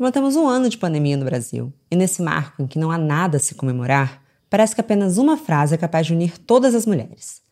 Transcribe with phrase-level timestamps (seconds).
[0.00, 3.36] Completamos um ano de pandemia no Brasil, e nesse marco em que não há nada
[3.36, 7.42] a se comemorar, parece que apenas uma frase é capaz de unir todas as mulheres.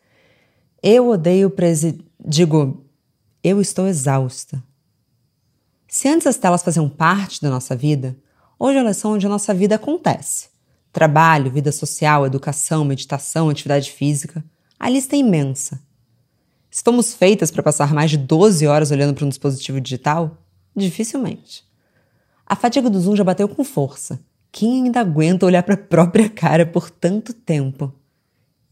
[0.81, 2.03] Eu odeio presi...
[2.19, 2.83] Digo,
[3.43, 4.63] eu estou exausta.
[5.87, 8.17] Se antes as telas faziam parte da nossa vida,
[8.57, 10.49] hoje elas são onde a nossa vida acontece.
[10.91, 14.43] Trabalho, vida social, educação, meditação, atividade física.
[14.79, 15.79] A lista é imensa.
[16.71, 20.35] Estamos feitas para passar mais de 12 horas olhando para um dispositivo digital?
[20.75, 21.68] Dificilmente.
[22.49, 24.19] A fadiga do Zoom já bateu com força.
[24.51, 27.93] Quem ainda aguenta olhar para a própria cara por tanto tempo?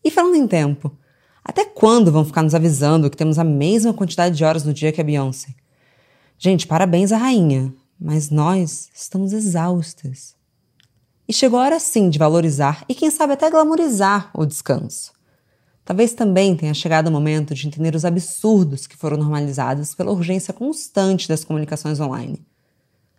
[0.03, 0.91] E falando em tempo,
[1.45, 4.91] até quando vão ficar nos avisando que temos a mesma quantidade de horas no dia
[4.91, 5.53] que a Beyoncé?
[6.39, 10.35] Gente, parabéns à rainha, mas nós estamos exaustas.
[11.27, 15.13] E chegou a hora sim de valorizar e quem sabe até glamorizar o descanso.
[15.85, 20.52] Talvez também tenha chegado o momento de entender os absurdos que foram normalizados pela urgência
[20.52, 22.44] constante das comunicações online.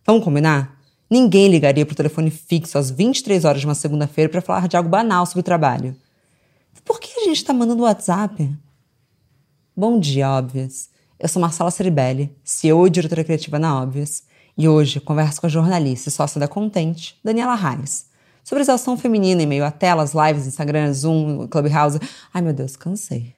[0.09, 0.81] Vamos combinar?
[1.11, 4.75] Ninguém ligaria para o telefone fixo às 23 horas de uma segunda-feira para falar de
[4.75, 5.95] algo banal sobre o trabalho.
[6.83, 8.51] Por que a gente está mandando WhatsApp?
[9.77, 10.89] Bom dia, óbvias.
[11.21, 14.23] Eu sou Marcela Ceribelli, CEO e diretora criativa na Óbvias,
[14.57, 18.07] e hoje converso com a jornalista e sócia da Contente, Daniela Reis,
[18.43, 22.01] sobre exaustão feminina em meio a telas, lives, Instagram, Zoom, Clubhouse.
[22.33, 23.35] Ai meu Deus, cansei.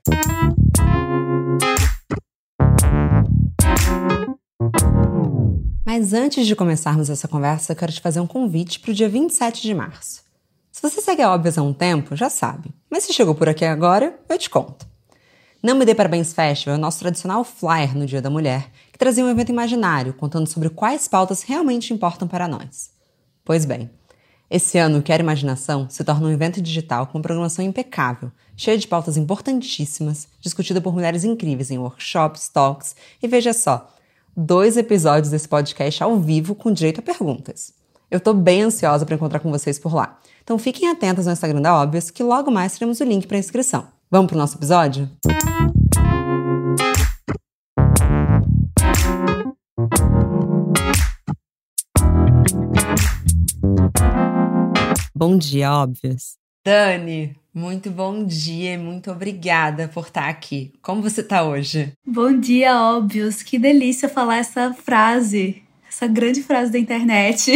[5.93, 9.09] Mas antes de começarmos essa conversa, eu quero te fazer um convite para o dia
[9.09, 10.23] 27 de março.
[10.71, 12.73] Se você segue a Óbvias há um tempo, já sabe.
[12.89, 14.87] Mas se chegou por aqui agora, eu te conto.
[15.61, 18.99] Não Me Dê Parabéns Festival é o nosso tradicional flyer no Dia da Mulher, que
[19.01, 22.93] trazia um evento imaginário contando sobre quais pautas realmente importam para nós.
[23.45, 23.91] Pois bem,
[24.49, 28.87] esse ano o Quero Imaginação se torna um evento digital com programação impecável, cheia de
[28.87, 33.93] pautas importantíssimas, discutida por mulheres incríveis em workshops, talks e veja só,
[34.37, 37.73] dois episódios desse podcast ao vivo com direito a perguntas.
[38.11, 40.19] Eu tô bem ansiosa para encontrar com vocês por lá.
[40.43, 43.87] Então fiquem atentas no Instagram da Óbvias que logo mais teremos o link para inscrição.
[44.11, 45.09] Vamos pro nosso episódio?
[55.15, 56.39] Bom dia, Óbvias.
[56.65, 60.73] Dani, muito bom dia e muito obrigada por estar aqui.
[60.81, 61.93] Como você está hoje?
[62.07, 63.43] Bom dia, óbvios.
[63.43, 67.51] Que delícia falar essa frase, essa grande frase da internet.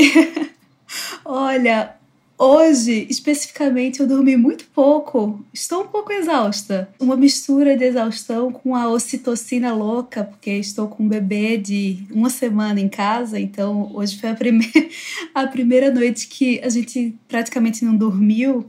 [1.24, 1.94] Olha,
[2.36, 5.44] hoje especificamente eu dormi muito pouco.
[5.52, 6.88] Estou um pouco exausta.
[6.98, 12.30] Uma mistura de exaustão com a ocitocina louca, porque estou com um bebê de uma
[12.30, 14.88] semana em casa, então hoje foi a primeira,
[15.34, 18.68] a primeira noite que a gente praticamente não dormiu.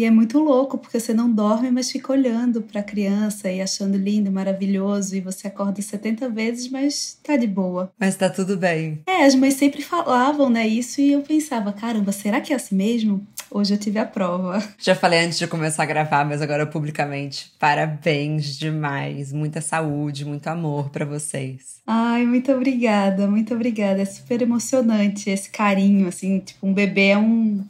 [0.00, 3.60] E é muito louco, porque você não dorme, mas fica olhando para a criança e
[3.60, 7.92] achando lindo, maravilhoso, e você acorda 70 vezes, mas tá de boa.
[8.00, 9.02] Mas tá tudo bem.
[9.06, 12.76] É, as mães sempre falavam, né, isso, e eu pensava, caramba, será que é assim
[12.76, 13.26] mesmo?
[13.50, 14.66] Hoje eu tive a prova.
[14.80, 17.52] Já falei antes de começar a gravar, mas agora publicamente.
[17.58, 19.34] Parabéns demais.
[19.34, 21.82] Muita saúde, muito amor para vocês.
[21.86, 24.00] Ai, muito obrigada, muito obrigada.
[24.00, 27.62] É super emocionante esse carinho, assim, tipo, um bebê é um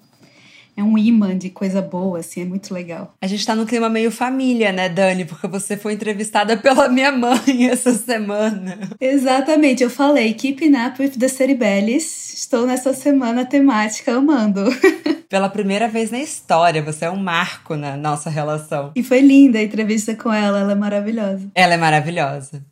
[0.77, 3.15] é um imã de coisa boa, assim, é muito legal.
[3.21, 5.25] A gente tá num clima meio família, né, Dani?
[5.25, 8.79] Porque você foi entrevistada pela minha mãe essa semana.
[9.01, 12.35] Exatamente, eu falei Keeping Up with the Ceribellis.
[12.35, 14.65] Estou nessa semana temática amando.
[15.31, 18.91] Pela primeira vez na história, você é um marco na nossa relação.
[18.97, 21.49] E foi linda a entrevista com ela, ela é maravilhosa.
[21.55, 22.65] Ela é maravilhosa.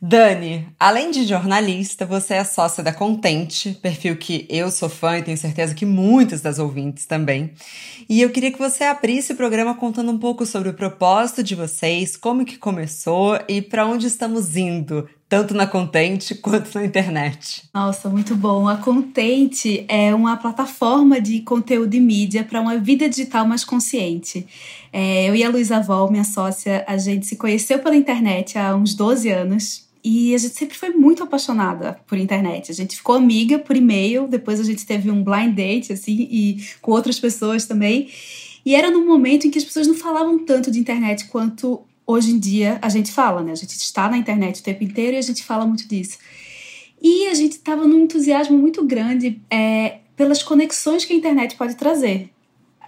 [0.00, 5.22] Dani, além de jornalista, você é sócia da Contente, perfil que eu sou fã e
[5.22, 7.52] tenho certeza que muitas das ouvintes também.
[8.08, 11.56] E eu queria que você abrisse o programa contando um pouco sobre o propósito de
[11.56, 17.64] vocês, como que começou e para onde estamos indo, tanto na Contente quanto na internet.
[17.74, 18.66] Nossa, muito bom.
[18.66, 24.46] A Contente é uma plataforma de conteúdo e mídia para uma vida digital mais consciente.
[24.92, 28.74] É, eu e a Luísa Vol, minha sócia, a gente se conheceu pela internet há
[28.74, 29.86] uns 12 anos.
[30.02, 32.70] E a gente sempre foi muito apaixonada por internet.
[32.70, 36.64] A gente ficou amiga por e-mail, depois a gente teve um blind date, assim, e
[36.80, 38.08] com outras pessoas também.
[38.64, 42.32] E era num momento em que as pessoas não falavam tanto de internet quanto hoje
[42.32, 43.52] em dia a gente fala, né?
[43.52, 46.18] A gente está na internet o tempo inteiro e a gente fala muito disso.
[47.00, 51.76] E a gente estava num entusiasmo muito grande é, pelas conexões que a internet pode
[51.76, 52.32] trazer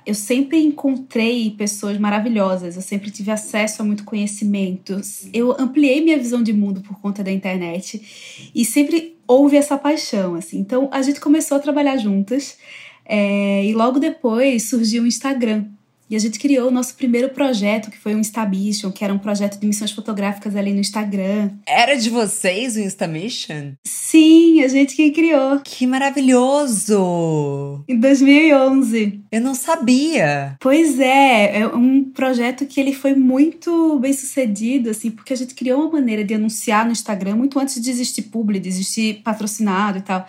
[0.07, 5.01] eu sempre encontrei pessoas maravilhosas, eu sempre tive acesso a muito conhecimento.
[5.33, 10.35] Eu ampliei minha visão de mundo por conta da internet e sempre houve essa paixão,
[10.35, 10.59] assim.
[10.59, 12.57] Então a gente começou a trabalhar juntas
[13.05, 15.67] é, e logo depois surgiu o Instagram.
[16.11, 19.19] E a gente criou o nosso primeiro projeto, que foi o Instamission, que era um
[19.19, 21.53] projeto de missões fotográficas ali no Instagram.
[21.65, 23.75] Era de vocês o Instamission?
[23.87, 25.61] Sim, a gente que criou.
[25.61, 27.85] Que maravilhoso!
[27.89, 29.21] Em 2011.
[29.31, 30.57] Eu não sabia.
[30.61, 35.55] Pois é, é um projeto que ele foi muito bem sucedido, assim, porque a gente
[35.55, 39.99] criou uma maneira de anunciar no Instagram muito antes de existir publi, de existir patrocinado
[39.99, 40.27] e tal.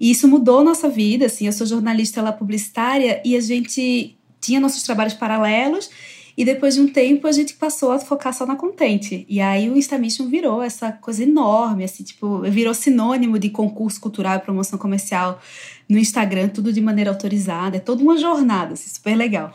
[0.00, 4.60] E isso mudou nossa vida, assim, eu sou jornalista lá publicitária e a gente tinha
[4.60, 5.88] nossos trabalhos paralelos
[6.36, 9.24] e depois de um tempo a gente passou a focar só na Contente.
[9.28, 14.36] E aí o Instamission virou essa coisa enorme, assim, tipo, virou sinônimo de concurso cultural
[14.36, 15.40] e promoção comercial
[15.88, 19.54] no Instagram, tudo de maneira autorizada, é toda uma jornada, assim, super legal.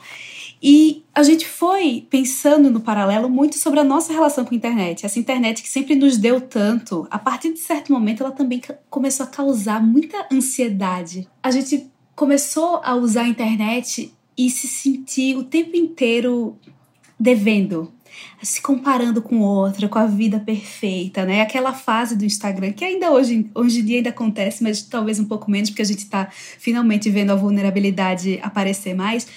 [0.62, 5.06] E a gente foi pensando no paralelo muito sobre a nossa relação com a internet.
[5.06, 9.24] Essa internet que sempre nos deu tanto, a partir de certo momento ela também começou
[9.26, 11.28] a causar muita ansiedade.
[11.44, 16.58] A gente começou a usar a internet e se sentir o tempo inteiro
[17.20, 17.92] devendo,
[18.42, 21.42] se comparando com outra, com a vida perfeita, né?
[21.42, 25.26] Aquela fase do Instagram que ainda hoje, hoje em dia ainda acontece, mas talvez um
[25.26, 29.28] pouco menos, porque a gente está finalmente vendo a vulnerabilidade aparecer mais.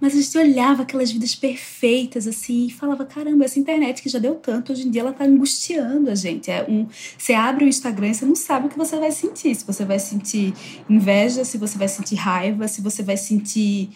[0.00, 4.18] Mas a gente olhava aquelas vidas perfeitas assim e falava: caramba, essa internet que já
[4.18, 6.50] deu tanto, hoje em dia ela tá angustiando a gente.
[6.50, 6.86] É um,
[7.18, 9.54] você abre o Instagram e você não sabe o que você vai sentir.
[9.54, 10.54] Se você vai sentir
[10.88, 13.90] inveja, se você vai sentir raiva, se você vai sentir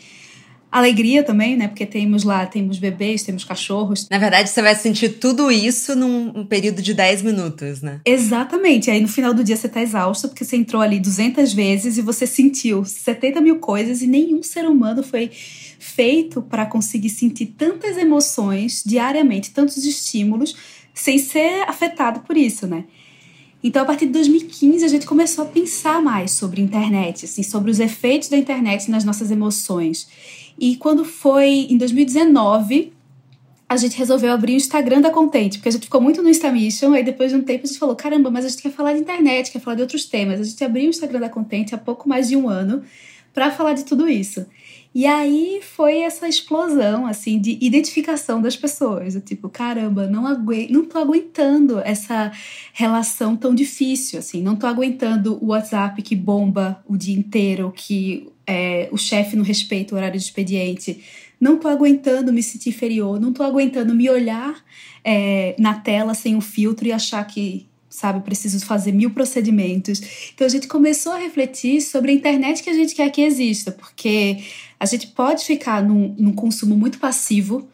[0.78, 1.68] alegria também, né?
[1.68, 4.08] Porque temos lá, temos bebês, temos cachorros.
[4.10, 8.00] Na verdade, você vai sentir tudo isso num período de 10 minutos, né?
[8.04, 8.90] Exatamente.
[8.90, 12.02] Aí no final do dia você tá exausto, porque você entrou ali 200 vezes e
[12.02, 15.30] você sentiu 70 mil coisas e nenhum ser humano foi
[15.78, 20.56] feito para conseguir sentir tantas emoções diariamente, tantos estímulos,
[20.92, 22.84] sem ser afetado por isso, né?
[23.62, 27.42] Então, a partir de 2015, a gente começou a pensar mais sobre a internet, assim,
[27.42, 30.06] sobre os efeitos da internet nas nossas emoções.
[30.58, 32.92] E quando foi em 2019,
[33.68, 36.92] a gente resolveu abrir o Instagram da Contente, porque a gente ficou muito no Instamission,
[36.92, 39.00] aí depois de um tempo a gente falou, caramba, mas a gente quer falar de
[39.00, 40.40] internet, quer falar de outros temas.
[40.40, 42.82] A gente abriu o Instagram da Contente há pouco mais de um ano
[43.32, 44.46] para falar de tudo isso.
[44.94, 49.16] E aí foi essa explosão, assim, de identificação das pessoas.
[49.16, 52.30] Eu, tipo, caramba, não, aguento, não tô aguentando essa
[52.72, 54.40] relação tão difícil, assim.
[54.40, 59.44] Não tô aguentando o WhatsApp que bomba o dia inteiro, que é, o chefe não
[59.44, 61.02] respeita o horário de expediente.
[61.40, 63.20] Não tô aguentando me sentir inferior.
[63.20, 64.62] Não tô aguentando me olhar
[65.04, 68.24] é, na tela sem um filtro e achar que sabe?
[68.24, 70.02] Preciso fazer mil procedimentos.
[70.34, 73.70] Então a gente começou a refletir sobre a internet que a gente quer que exista,
[73.70, 74.38] porque
[74.80, 77.68] a gente pode ficar num, num consumo muito passivo,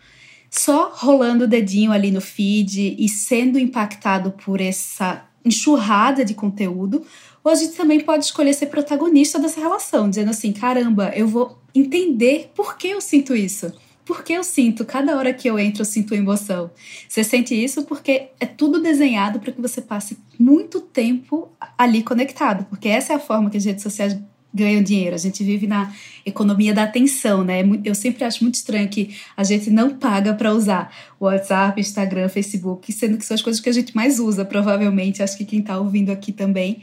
[0.50, 7.02] só rolando o dedinho ali no feed e sendo impactado por essa enxurrada de conteúdo,
[7.42, 11.58] ou a gente também pode escolher ser protagonista dessa relação, dizendo assim: caramba, eu vou
[11.75, 13.72] entender por que eu sinto isso.
[14.04, 16.70] Porque eu sinto, cada hora que eu entro, eu sinto emoção.
[17.08, 21.48] Você sente isso porque é tudo desenhado para que você passe muito tempo
[21.78, 22.64] ali conectado.
[22.64, 24.19] Porque essa é a forma que as redes sociais
[24.52, 25.14] ganham dinheiro.
[25.14, 25.94] A gente vive na
[26.26, 27.60] economia da atenção, né?
[27.84, 32.92] Eu sempre acho muito estranho que a gente não paga para usar WhatsApp, Instagram, Facebook,
[32.92, 35.22] sendo que são as coisas que a gente mais usa, provavelmente.
[35.22, 36.82] Acho que quem está ouvindo aqui também.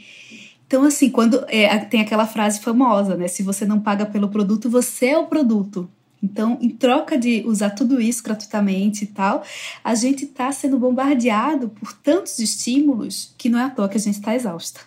[0.68, 3.26] Então, assim, quando é, tem aquela frase famosa, né?
[3.26, 5.88] Se você não paga pelo produto, você é o produto.
[6.22, 9.42] Então, em troca de usar tudo isso gratuitamente e tal,
[9.82, 14.00] a gente está sendo bombardeado por tantos estímulos que não é à toa que a
[14.00, 14.80] gente está exausta.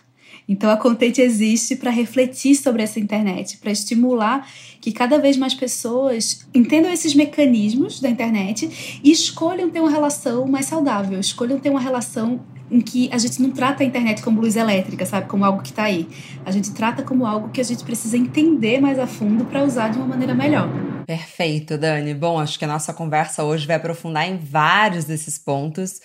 [0.48, 4.48] Então, a Contente existe para refletir sobre essa internet, para estimular
[4.80, 10.46] que cada vez mais pessoas entendam esses mecanismos da internet e escolham ter uma relação
[10.46, 12.40] mais saudável, escolham ter uma relação
[12.72, 15.28] em que a gente não trata a internet como luz elétrica, sabe?
[15.28, 16.08] Como algo que está aí.
[16.44, 19.90] A gente trata como algo que a gente precisa entender mais a fundo para usar
[19.90, 20.68] de uma maneira melhor.
[21.06, 22.14] Perfeito, Dani.
[22.14, 26.00] Bom, acho que a nossa conversa hoje vai aprofundar em vários desses pontos.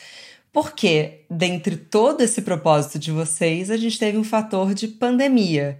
[0.51, 5.79] Porque, dentre todo esse propósito de vocês, a gente teve um fator de pandemia.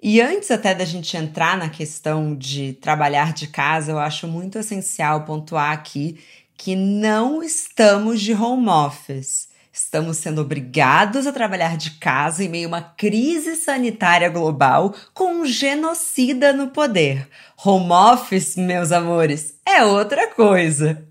[0.00, 4.58] E antes até da gente entrar na questão de trabalhar de casa, eu acho muito
[4.58, 6.18] essencial pontuar aqui
[6.56, 9.47] que não estamos de home office.
[9.88, 15.40] Estamos sendo obrigados a trabalhar de casa em meio a uma crise sanitária global com
[15.40, 17.26] um genocida no poder.
[17.64, 21.02] Home office, meus amores, é outra coisa.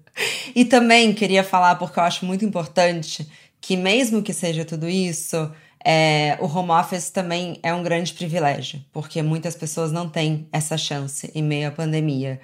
[0.53, 3.27] E também queria falar, porque eu acho muito importante,
[3.60, 5.51] que mesmo que seja tudo isso,
[5.84, 10.77] é, o home office também é um grande privilégio, porque muitas pessoas não têm essa
[10.77, 12.39] chance em meio à pandemia.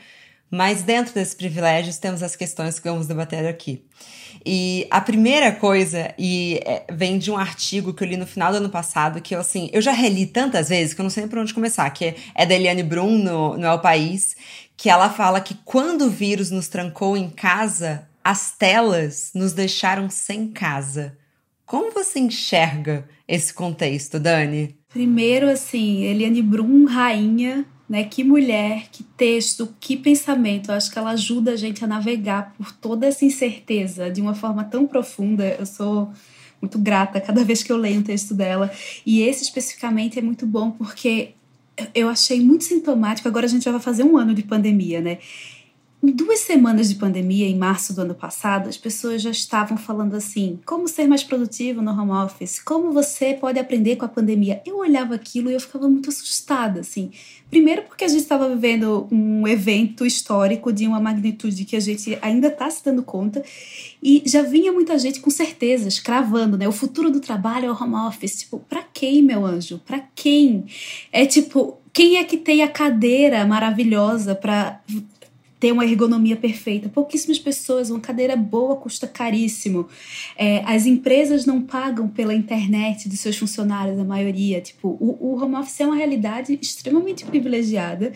[0.53, 3.83] Mas dentro desses privilégios temos as questões que vamos debater aqui.
[4.45, 8.51] E a primeira coisa, e é, vem de um artigo que eu li no final
[8.51, 11.25] do ano passado, que eu, assim, eu já reli tantas vezes que eu não sei
[11.25, 14.35] por onde começar, que é, da Eliane Brum no, no País,
[14.77, 20.07] que ela fala que quando o vírus nos trancou em casa, as telas nos deixaram
[20.07, 21.17] sem casa.
[21.65, 24.77] Como você enxerga esse contexto, Dani?
[24.87, 28.03] Primeiro, assim, Eliane Brum, rainha, né?
[28.05, 30.71] Que mulher, que texto, que pensamento.
[30.71, 34.33] Eu acho que ela ajuda a gente a navegar por toda essa incerteza de uma
[34.33, 35.45] forma tão profunda.
[35.59, 36.11] Eu sou
[36.59, 38.71] muito grata cada vez que eu leio um texto dela.
[39.05, 41.35] E esse especificamente é muito bom porque
[41.93, 43.27] eu achei muito sintomático.
[43.27, 45.19] Agora a gente já vai fazer um ano de pandemia, né?
[46.03, 50.15] Em duas semanas de pandemia, em março do ano passado, as pessoas já estavam falando
[50.15, 52.59] assim: como ser mais produtivo no home office?
[52.59, 54.61] Como você pode aprender com a pandemia?
[54.65, 57.09] Eu olhava aquilo e eu ficava muito assustada, assim.
[57.49, 62.17] Primeiro, porque a gente estava vivendo um evento histórico de uma magnitude que a gente
[62.21, 63.41] ainda está se dando conta,
[64.01, 66.67] e já vinha muita gente com certezas, cravando, né?
[66.67, 68.39] O futuro do trabalho é o home office.
[68.39, 69.79] Tipo, pra quem, meu anjo?
[69.85, 70.65] Pra quem?
[71.13, 74.81] É tipo, quem é que tem a cadeira maravilhosa para
[75.63, 76.89] ter uma ergonomia perfeita.
[76.89, 79.87] Pouquíssimas pessoas, uma cadeira boa custa caríssimo.
[80.37, 84.59] É, as empresas não pagam pela internet dos seus funcionários, a maioria.
[84.59, 88.11] Tipo, o, o home office é uma realidade extremamente privilegiada.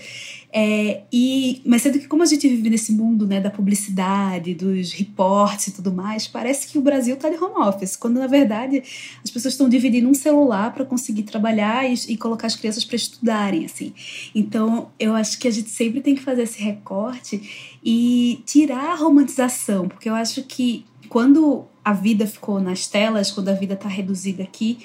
[0.60, 4.92] É, e, mas sendo que como a gente vive nesse mundo né, da publicidade, dos
[4.92, 8.82] reportes e tudo mais, parece que o Brasil está de home office, quando na verdade
[9.24, 12.96] as pessoas estão dividindo um celular para conseguir trabalhar e, e colocar as crianças para
[12.96, 13.66] estudarem.
[13.66, 13.94] assim.
[14.34, 18.96] Então, eu acho que a gente sempre tem que fazer esse recorte e tirar a
[18.96, 23.88] romantização, porque eu acho que quando a vida ficou nas telas, quando a vida está
[23.88, 24.80] reduzida aqui,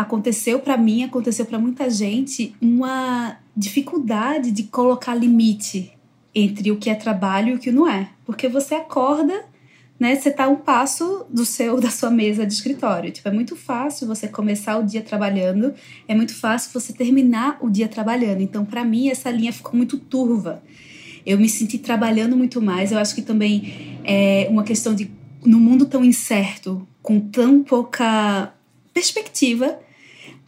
[0.00, 5.92] aconteceu para mim, aconteceu para muita gente uma dificuldade de colocar limite
[6.34, 9.44] entre o que é trabalho e o que não é, porque você acorda,
[9.98, 10.16] né?
[10.16, 13.10] Você tá um passo do seu da sua mesa de escritório.
[13.10, 15.74] Tipo, é muito fácil você começar o dia trabalhando,
[16.08, 18.40] é muito fácil você terminar o dia trabalhando.
[18.40, 20.62] Então, para mim essa linha ficou muito turva
[21.24, 22.92] eu me senti trabalhando muito mais.
[22.92, 25.10] Eu acho que também é uma questão de,
[25.44, 28.52] no mundo tão incerto, com tão pouca
[28.92, 29.78] perspectiva,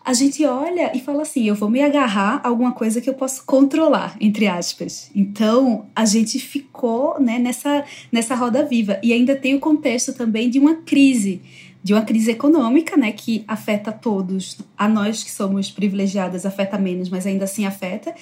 [0.04, 3.14] a gente olha e fala assim: eu vou me agarrar a alguma coisa que eu
[3.14, 5.10] posso controlar, entre aspas.
[5.14, 8.98] Então, a gente ficou né, nessa, nessa roda viva.
[9.02, 11.40] E ainda tem o contexto também de uma crise,
[11.82, 14.58] de uma crise econômica, né, que afeta todos.
[14.76, 18.14] A nós que somos privilegiadas afeta menos, mas ainda assim afeta.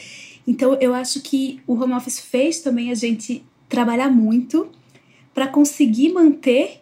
[0.47, 4.69] Então, eu acho que o home office fez também a gente trabalhar muito
[5.33, 6.81] para conseguir manter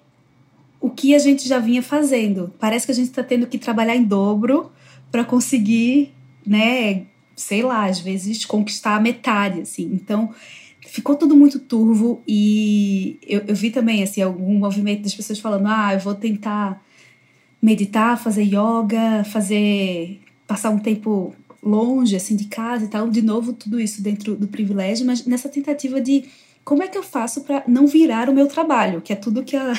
[0.81, 2.53] o que a gente já vinha fazendo.
[2.59, 4.73] Parece que a gente está tendo que trabalhar em dobro
[5.11, 6.13] para conseguir,
[6.47, 7.05] né,
[7.37, 9.91] sei lá, às vezes conquistar a metade, assim.
[9.93, 10.35] Então,
[10.87, 15.67] ficou tudo muito turvo e eu, eu vi também, assim, algum movimento das pessoas falando,
[15.67, 16.83] ah, eu vou tentar
[17.61, 23.53] meditar, fazer yoga, fazer passar um tempo longe, assim, de casa e tal, de novo,
[23.53, 26.25] tudo isso dentro do privilégio, mas nessa tentativa de
[26.65, 29.57] como é que eu faço para não virar o meu trabalho, que é tudo que
[29.57, 29.73] a,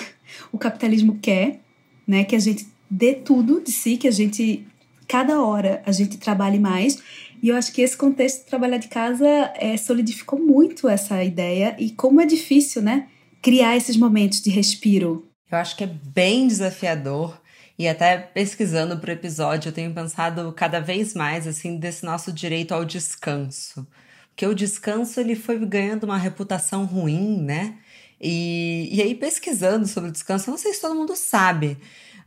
[0.52, 1.62] o capitalismo quer,
[2.08, 2.24] né?
[2.24, 4.66] Que a gente dê tudo de si, que a gente,
[5.10, 7.00] cada hora, a gente trabalhe mais.
[7.42, 11.76] E eu acho que esse contexto de trabalhar de casa é, solidificou muito essa ideia
[11.80, 13.08] e como é difícil, né?
[13.42, 15.28] Criar esses momentos de respiro.
[15.52, 17.42] Eu acho que é bem desafiador
[17.78, 22.32] e até pesquisando para o episódio, eu tenho pensado cada vez mais assim desse nosso
[22.32, 23.88] direito ao descanso.
[24.30, 27.78] Porque o descanso ele foi ganhando uma reputação ruim, né?
[28.22, 31.78] E, e aí, pesquisando sobre descanso, eu não sei se todo mundo sabe,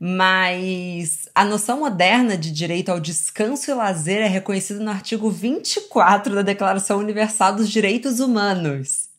[0.04, 6.34] mas a noção moderna de direito ao descanso e lazer é reconhecida no artigo 24
[6.34, 9.10] da Declaração Universal dos Direitos Humanos,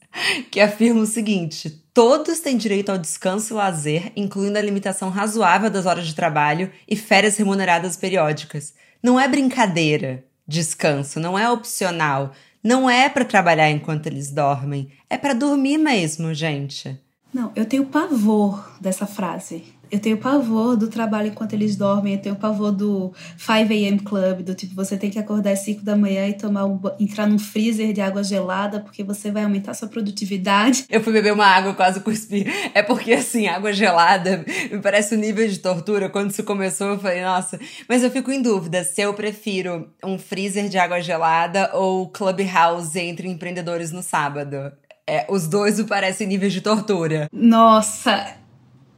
[0.52, 5.70] que afirma o seguinte: Todos têm direito ao descanso e lazer, incluindo a limitação razoável
[5.70, 8.74] das horas de trabalho e férias remuneradas periódicas.
[9.02, 10.26] Não é brincadeira.
[10.46, 12.34] Descanso não é opcional.
[12.62, 14.90] Não é para trabalhar enquanto eles dormem.
[15.10, 17.00] É para dormir mesmo, gente.
[17.34, 19.73] Não, eu tenho pavor dessa frase.
[19.94, 24.00] Eu tenho pavor do trabalho enquanto eles dormem, eu tenho pavor do 5 a.m.
[24.00, 27.28] club, do tipo, você tem que acordar às 5 da manhã e tomar um, entrar
[27.28, 30.86] num freezer de água gelada, porque você vai aumentar sua produtividade.
[30.90, 32.44] Eu fui beber uma água quase cuspi.
[32.74, 36.10] É porque, assim, água gelada me parece um nível de tortura.
[36.10, 37.60] Quando isso começou, eu falei, nossa.
[37.88, 42.98] Mas eu fico em dúvida se eu prefiro um freezer de água gelada ou clubhouse
[42.98, 44.72] entre empreendedores no sábado.
[45.06, 47.28] É, os dois me parecem níveis de tortura.
[47.32, 48.42] Nossa,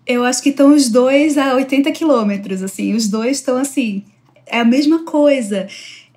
[0.05, 2.93] eu acho que estão os dois a 80 quilômetros, assim.
[2.93, 4.03] Os dois estão assim.
[4.45, 5.67] É a mesma coisa.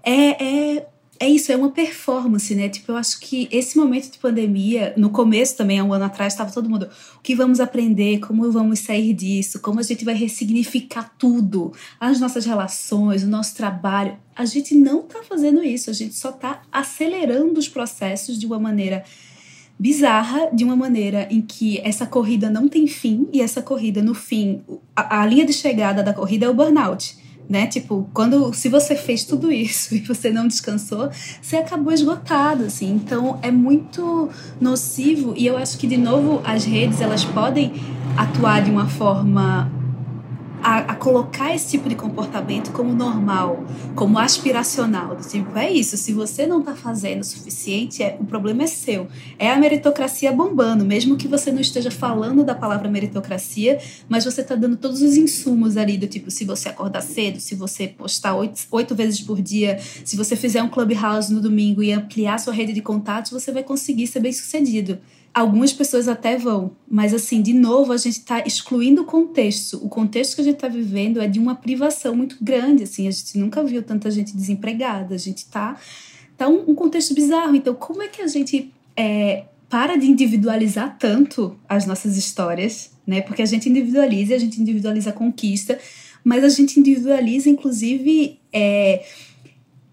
[0.05, 0.87] É, é
[1.21, 2.69] é isso, é uma performance, né?
[2.69, 6.33] Tipo, eu acho que esse momento de pandemia, no começo também, há um ano atrás,
[6.33, 10.15] estava todo mundo, o que vamos aprender, como vamos sair disso, como a gente vai
[10.15, 14.17] ressignificar tudo, as nossas relações, o nosso trabalho.
[14.37, 18.61] A gente não está fazendo isso, a gente só está acelerando os processos de uma
[18.61, 19.05] maneira
[19.79, 24.15] bizarra, de uma maneira em que essa corrida não tem fim e essa corrida, no
[24.15, 24.63] fim,
[24.95, 27.17] a, a linha de chegada da corrida é o burnout
[27.49, 27.67] né?
[27.67, 31.09] Tipo, quando se você fez tudo isso e você não descansou,
[31.41, 32.93] você acabou esgotado, assim.
[32.93, 34.29] Então é muito
[34.61, 37.73] nocivo e eu acho que de novo as redes elas podem
[38.17, 39.71] atuar de uma forma
[40.63, 45.17] a, a, colocar esse tipo de comportamento como normal, como aspiracional.
[45.17, 48.67] Do tipo, é isso, se você não está fazendo o suficiente, é, o problema é
[48.67, 49.09] seu.
[49.39, 54.41] É a meritocracia bombando, mesmo que você não esteja falando da palavra meritocracia, mas você
[54.41, 58.35] está dando todos os insumos ali, do tipo, se você acordar cedo, se você postar
[58.35, 62.53] oito, oito vezes por dia, se você fizer um clubhouse no domingo e ampliar sua
[62.53, 64.99] rede de contatos, você vai conseguir ser bem sucedido.
[65.33, 69.77] Algumas pessoas até vão, mas assim, de novo, a gente está excluindo o contexto.
[69.85, 73.11] O contexto que a gente está vivendo é de uma privação muito grande, assim, a
[73.11, 75.77] gente nunca viu tanta gente desempregada, a gente está
[76.37, 77.55] tá um, um, contexto bizarro.
[77.55, 83.21] Então, como é que a gente é, para de individualizar tanto as nossas histórias, né?
[83.21, 85.79] Porque a gente individualiza, a gente individualiza a conquista,
[86.25, 89.05] mas a gente individualiza, inclusive, é,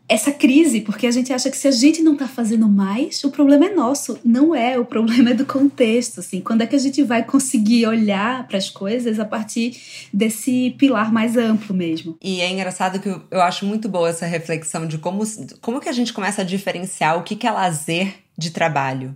[0.07, 3.31] essa crise, porque a gente acha que se a gente não está fazendo mais, o
[3.31, 6.41] problema é nosso, não é, o problema é do contexto, assim.
[6.41, 9.81] Quando é que a gente vai conseguir olhar para as coisas a partir
[10.13, 12.17] desse pilar mais amplo mesmo?
[12.21, 15.23] E é engraçado que eu acho muito boa essa reflexão de como,
[15.59, 19.15] como que a gente começa a diferenciar o que, que é lazer de trabalho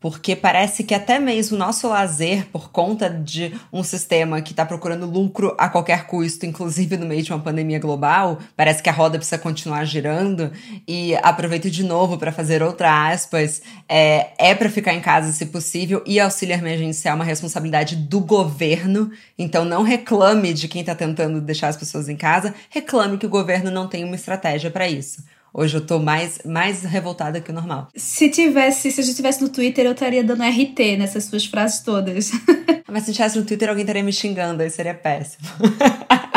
[0.00, 4.64] porque parece que até mesmo o nosso lazer, por conta de um sistema que está
[4.64, 8.92] procurando lucro a qualquer custo, inclusive no meio de uma pandemia global, parece que a
[8.92, 10.52] roda precisa continuar girando.
[10.86, 15.46] E aproveito de novo para fazer outra aspas: é, é para ficar em casa se
[15.46, 19.10] possível e auxílio emergencial é uma responsabilidade do governo.
[19.36, 23.30] Então não reclame de quem está tentando deixar as pessoas em casa, reclame que o
[23.30, 25.22] governo não tem uma estratégia para isso.
[25.58, 27.88] Hoje eu tô mais, mais revoltada que o normal.
[27.96, 31.80] Se tivesse, se a gente tivesse no Twitter, eu estaria dando RT nessas suas frases
[31.80, 32.30] todas.
[32.86, 35.48] Mas se tivesse no Twitter, alguém estaria me xingando, aí seria péssimo.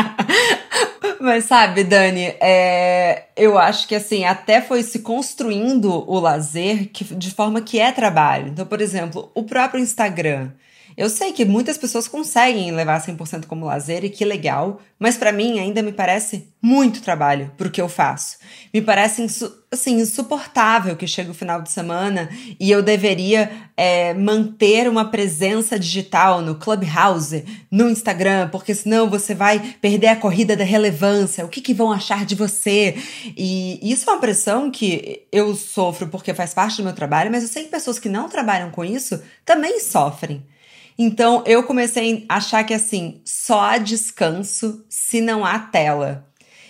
[1.22, 7.04] Mas sabe, Dani, é, eu acho que assim, até foi se construindo o lazer que,
[7.04, 8.48] de forma que é trabalho.
[8.48, 10.50] Então, por exemplo, o próprio Instagram.
[10.98, 15.32] Eu sei que muitas pessoas conseguem levar 100% como lazer e que legal, mas para
[15.32, 18.38] mim ainda me parece muito trabalho pro que eu faço.
[18.74, 19.26] Me parece
[19.72, 25.80] assim insuportável que chega o final de semana e eu deveria é, manter uma presença
[25.80, 31.46] digital no Clubhouse, no Instagram, porque senão você vai perder a corrida da relevância.
[31.46, 32.96] O que, que vão achar de você?
[33.36, 37.44] E isso é uma pressão que eu sofro porque faz parte do meu trabalho, mas
[37.44, 40.46] eu sei que pessoas que não trabalham com isso também sofrem.
[41.04, 46.28] Então eu comecei a achar que assim, só há descanso se não há tela.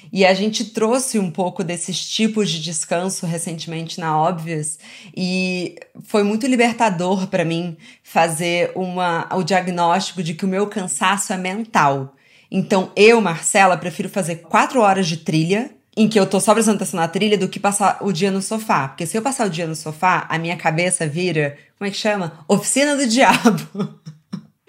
[0.10, 4.80] E a gente trouxe um pouco desses tipos de descanso recentemente na Óbvias
[5.16, 11.34] e foi muito libertador para mim fazer uma, o diagnóstico de que o meu cansaço
[11.34, 12.16] é mental.
[12.50, 16.78] Então eu, Marcela, prefiro fazer quatro horas de trilha em que eu tô só prestando
[16.78, 18.88] atenção na trilha do que passar o dia no sofá.
[18.88, 21.98] Porque se eu passar o dia no sofá, a minha cabeça vira, como é que
[21.98, 22.46] chama?
[22.48, 24.01] Oficina do diabo.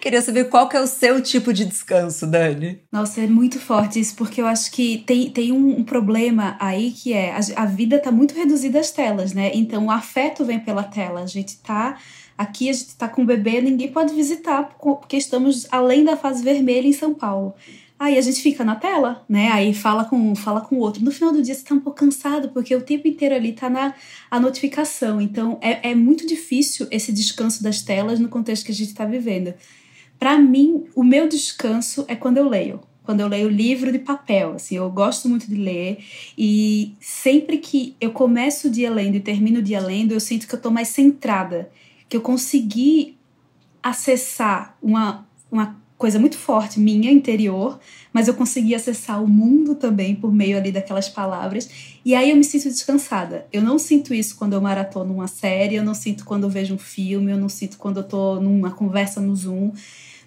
[0.03, 2.81] Queria saber qual que é o seu tipo de descanso, Dani.
[2.91, 6.91] Nossa, é muito forte isso, porque eu acho que tem, tem um, um problema aí
[6.91, 9.53] que é a, a, vida tá muito reduzida às telas, né?
[9.55, 11.21] Então o afeto vem pela tela.
[11.21, 11.97] A gente tá
[12.37, 16.43] aqui, a gente tá com o bebê, ninguém pode visitar, porque estamos além da fase
[16.43, 17.55] vermelha em São Paulo.
[17.97, 19.53] Aí a gente fica na tela, né?
[19.53, 21.05] Aí fala com um, fala com o outro.
[21.05, 23.71] No final do dia você tá um pouco cansado, porque o tempo inteiro ali tá
[23.71, 23.95] na
[24.29, 25.21] a notificação.
[25.21, 29.05] Então é, é muito difícil esse descanso das telas no contexto que a gente tá
[29.05, 29.55] vivendo.
[30.23, 32.79] Para mim, o meu descanso é quando eu leio.
[33.03, 35.99] Quando eu leio livro de papel, assim, eu gosto muito de ler
[36.39, 40.47] e sempre que eu começo o dia lendo e termino o dia lendo, eu sinto
[40.47, 41.73] que eu tô mais centrada,
[42.09, 43.17] que eu consegui
[43.83, 47.81] acessar uma, uma coisa muito forte minha interior,
[48.13, 51.69] mas eu consegui acessar o mundo também por meio ali daquelas palavras.
[52.05, 53.49] E aí eu me sinto descansada.
[53.53, 56.75] Eu não sinto isso quando eu maratono uma série, eu não sinto quando eu vejo
[56.75, 59.73] um filme, eu não sinto quando eu tô numa conversa no Zoom.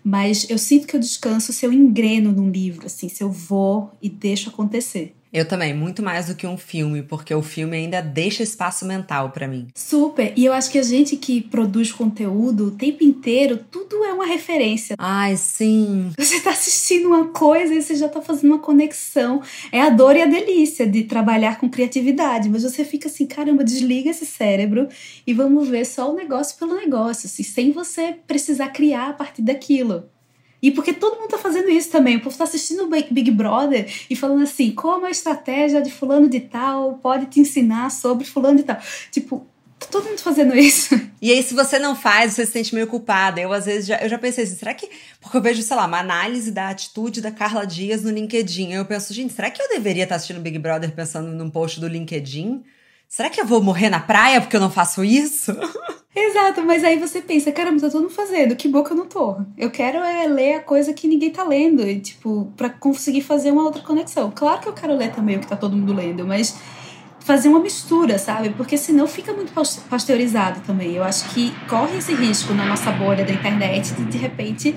[0.08, 3.92] Mas eu sinto que eu descanso se eu engreno num livro, assim, se eu vou
[4.00, 5.16] e deixo acontecer.
[5.36, 9.32] Eu também, muito mais do que um filme, porque o filme ainda deixa espaço mental
[9.32, 9.68] para mim.
[9.76, 10.32] Super.
[10.34, 14.26] E eu acho que a gente que produz conteúdo o tempo inteiro, tudo é uma
[14.26, 14.96] referência.
[14.98, 16.14] Ai, sim.
[16.18, 19.42] Você tá assistindo uma coisa e você já tá fazendo uma conexão.
[19.74, 23.62] É a dor e a delícia de trabalhar com criatividade, mas você fica assim, caramba,
[23.62, 24.88] desliga esse cérebro
[25.28, 29.42] e vamos ver só o negócio pelo negócio, assim, sem você precisar criar a partir
[29.42, 30.06] daquilo.
[30.62, 32.18] E porque todo mundo tá fazendo isso também.
[32.18, 36.28] O povo tá assistindo o Big Brother e falando assim, como a estratégia de fulano
[36.28, 38.78] de tal pode te ensinar sobre fulano de tal.
[39.12, 39.46] Tipo,
[39.80, 41.00] tá todo mundo fazendo isso.
[41.22, 43.40] E aí, se você não faz, você se sente meio culpada.
[43.40, 44.90] Eu, às vezes, já, eu já pensei assim, será que...
[45.22, 48.74] Porque eu vejo, sei lá, uma análise da atitude da Carla Dias no LinkedIn.
[48.74, 51.80] Eu penso, gente, será que eu deveria estar tá assistindo Big Brother pensando num post
[51.80, 52.64] do LinkedIn?
[53.08, 55.56] Será que eu vou morrer na praia porque eu não faço isso?
[56.16, 59.36] Exato, mas aí você pensa, caramba, tá todo mundo fazendo, que boca eu não tô.
[59.58, 63.52] Eu quero é ler a coisa que ninguém tá lendo, e, tipo, para conseguir fazer
[63.52, 64.32] uma outra conexão.
[64.34, 66.58] Claro que eu quero ler também o que tá todo mundo lendo, mas
[67.20, 68.52] fazer uma mistura, sabe?
[68.52, 69.52] Porque senão fica muito
[69.90, 70.94] pasteurizado também.
[70.96, 74.76] Eu acho que corre esse risco na nossa bolha da internet de de repente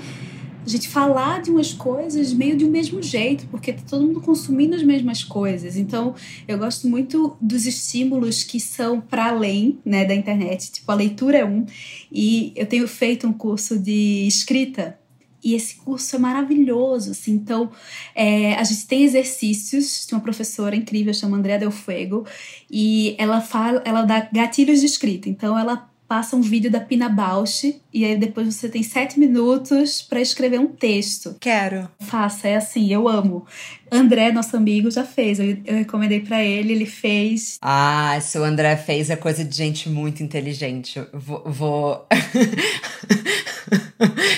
[0.69, 4.21] a gente falar de umas coisas meio de um mesmo jeito, porque tá todo mundo
[4.21, 5.77] consumindo as mesmas coisas.
[5.77, 6.15] Então,
[6.47, 10.71] eu gosto muito dos estímulos que são para além, né, da internet.
[10.71, 11.65] Tipo, a leitura é um,
[12.13, 14.99] e eu tenho feito um curso de escrita
[15.43, 17.33] e esse curso é maravilhoso, assim.
[17.33, 17.71] Então,
[18.15, 22.27] é, a gente tem exercícios de uma professora incrível, chama Andrea Del Fuego,
[22.71, 25.29] e ela fala, ela dá gatilhos de escrita.
[25.29, 30.01] Então, ela passa um vídeo da Pina Bausch e aí depois você tem sete minutos
[30.01, 31.37] para escrever um texto.
[31.39, 31.89] Quero.
[32.01, 33.47] Faça, é assim, eu amo.
[33.93, 35.39] André, nosso amigo, já fez.
[35.39, 37.59] Eu, eu recomendei para ele, ele fez.
[37.61, 40.99] Ah, se o André fez é coisa de gente muito inteligente.
[40.99, 41.43] Eu vou.
[41.45, 42.07] vou...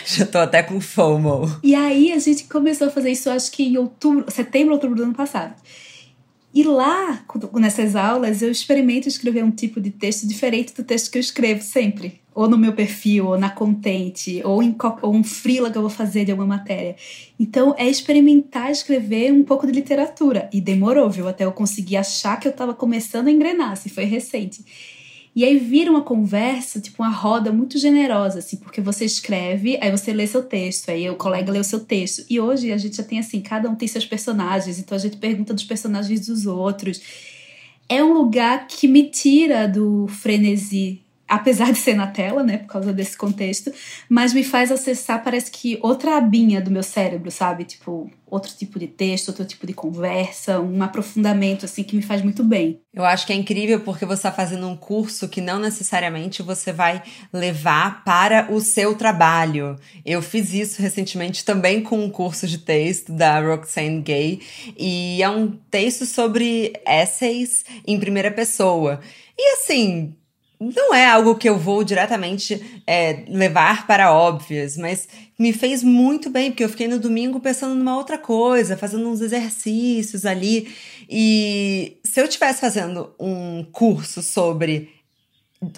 [0.05, 1.61] já tô até com FOMO.
[1.63, 5.05] E aí a gente começou a fazer isso, acho que em outubro, setembro, outubro do
[5.05, 5.55] ano passado.
[6.53, 11.17] E lá, nessas aulas, eu experimento escrever um tipo de texto diferente do texto que
[11.17, 12.21] eu escrevo sempre.
[12.35, 15.91] Ou no meu perfil, ou na Contente, ou em ou um freela que eu vou
[15.91, 16.97] fazer de alguma matéria.
[17.39, 20.49] Então, é experimentar escrever um pouco de literatura.
[20.53, 21.29] E demorou, viu?
[21.29, 24.65] Até eu conseguir achar que eu estava começando a engrenar, se foi recente.
[25.35, 29.91] E aí vira uma conversa, tipo uma roda muito generosa, assim, porque você escreve, aí
[29.91, 32.25] você lê seu texto, aí o colega lê o seu texto.
[32.29, 35.17] E hoje a gente já tem assim, cada um tem seus personagens, então a gente
[35.19, 37.01] pergunta dos personagens dos outros.
[37.89, 42.67] É um lugar que me tira do frenesi apesar de ser na tela, né, por
[42.67, 43.73] causa desse contexto,
[44.09, 47.65] mas me faz acessar, parece que outra abinha do meu cérebro, sabe?
[47.65, 52.23] Tipo, outro tipo de texto, outro tipo de conversa, um aprofundamento, assim, que me faz
[52.23, 52.81] muito bem.
[52.93, 56.73] Eu acho que é incrível porque você está fazendo um curso que não necessariamente você
[56.73, 59.77] vai levar para o seu trabalho.
[60.05, 64.41] Eu fiz isso recentemente também com um curso de texto da Roxane Gay,
[64.77, 69.01] e é um texto sobre essays em primeira pessoa.
[69.39, 70.15] E assim,
[70.61, 76.29] não é algo que eu vou diretamente é, levar para óbvias, mas me fez muito
[76.29, 80.69] bem, porque eu fiquei no domingo pensando numa outra coisa, fazendo uns exercícios ali.
[81.09, 84.91] E se eu estivesse fazendo um curso sobre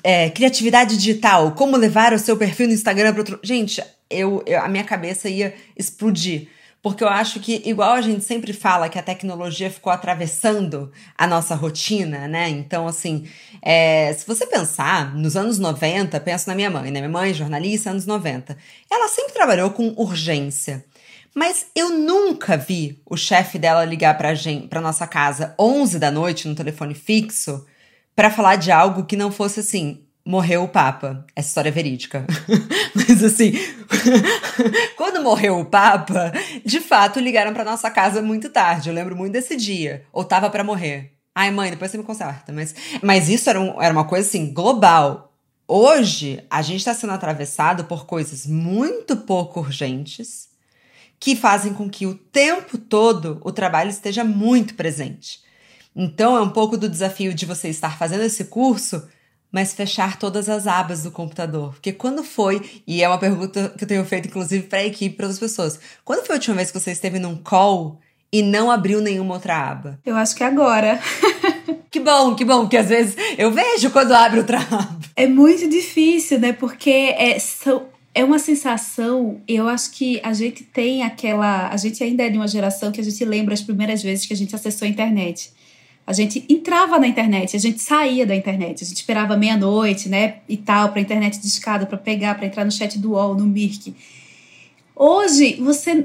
[0.03, 3.41] é, criatividade digital, como levar o seu perfil no Instagram para outro.
[3.43, 6.49] Gente, eu, eu, a minha cabeça ia explodir
[6.83, 11.29] porque eu acho que, igual a gente sempre fala que a tecnologia ficou atravessando a
[11.29, 12.49] nossa rotina, né?
[12.49, 13.29] Então, assim,
[13.63, 16.99] é, se você pensar nos anos 90, penso na minha mãe, né?
[16.99, 18.59] Minha mãe, jornalista, anos 90.
[18.91, 20.85] Ela sempre trabalhou com urgência.
[21.33, 26.11] Mas eu nunca vi o chefe dela ligar pra, gente, pra nossa casa 11 da
[26.11, 27.65] noite no telefone fixo
[28.15, 31.25] para falar de algo que não fosse assim, morreu o Papa.
[31.35, 32.27] Essa história é verídica.
[32.95, 33.53] Mas assim,
[34.97, 36.33] quando morreu o Papa,
[36.65, 38.89] de fato ligaram para nossa casa muito tarde.
[38.89, 40.05] Eu lembro muito desse dia.
[40.13, 41.13] Ou tava para morrer.
[41.35, 42.53] Ai, mãe, depois você me conserta.
[42.53, 45.33] Mas, mas isso era, um, era uma coisa assim, global.
[45.67, 50.51] Hoje, a gente está sendo atravessado por coisas muito pouco urgentes
[51.19, 55.41] que fazem com que o tempo todo o trabalho esteja muito presente.
[55.95, 59.09] Então, é um pouco do desafio de você estar fazendo esse curso
[59.53, 61.75] mas fechar todas as abas do computador.
[61.75, 65.15] Porque quando foi, e é uma pergunta que eu tenho feito inclusive para a equipe,
[65.15, 68.01] para as pessoas, quando foi a última vez que você esteve num call
[68.33, 70.01] e não abriu nenhuma outra aba?
[70.07, 70.99] Eu acho que agora.
[71.91, 74.99] que bom, que bom, que às vezes eu vejo quando abre outra aba.
[75.15, 76.55] É muito difícil, né?
[76.55, 81.69] Porque é, são, é uma sensação, eu acho que a gente tem aquela.
[81.69, 84.33] A gente ainda é de uma geração que a gente lembra as primeiras vezes que
[84.33, 85.53] a gente acessou a internet.
[86.07, 90.39] A gente entrava na internet, a gente saía da internet, a gente esperava meia-noite, né,
[90.49, 93.37] e tal, para a internet de escada, para pegar, para entrar no chat do UOL,
[93.37, 93.95] no Mirk.
[94.95, 96.05] Hoje, você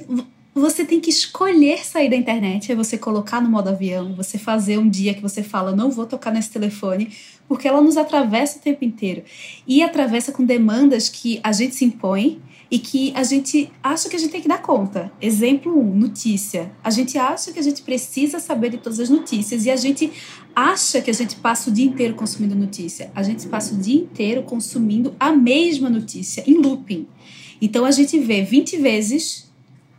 [0.59, 4.79] você tem que escolher sair da internet, é você colocar no modo avião, você fazer
[4.79, 7.11] um dia que você fala, não vou tocar nesse telefone,
[7.47, 9.23] porque ela nos atravessa o tempo inteiro.
[9.67, 14.15] E atravessa com demandas que a gente se impõe e que a gente acha que
[14.15, 15.11] a gente tem que dar conta.
[15.21, 16.71] Exemplo 1, um, notícia.
[16.83, 20.11] A gente acha que a gente precisa saber de todas as notícias e a gente
[20.55, 23.11] acha que a gente passa o dia inteiro consumindo notícia.
[23.15, 27.07] A gente passa o dia inteiro consumindo a mesma notícia, em looping.
[27.61, 29.49] Então a gente vê 20 vezes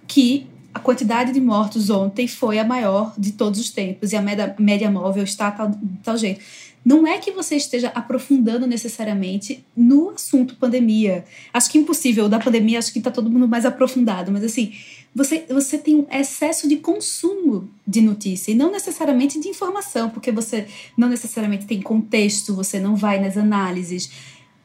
[0.07, 4.23] que a quantidade de mortos ontem foi a maior de todos os tempos e a
[4.23, 6.41] média, média móvel está tal, tal jeito.
[6.85, 11.25] Não é que você esteja aprofundando necessariamente no assunto pandemia.
[11.53, 12.29] Acho que é impossível.
[12.29, 14.33] Da pandemia, acho que está todo mundo mais aprofundado.
[14.33, 14.73] Mas, assim,
[15.15, 20.31] você, você tem um excesso de consumo de notícia e não necessariamente de informação, porque
[20.31, 24.11] você não necessariamente tem contexto, você não vai nas análises.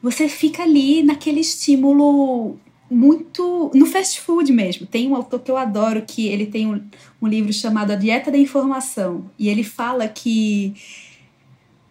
[0.02, 2.58] Você fica ali naquele estímulo
[2.90, 4.86] muito no fast food mesmo.
[4.86, 6.80] Tem um autor que eu adoro que ele tem um,
[7.20, 10.74] um livro chamado A Dieta da Informação e ele fala que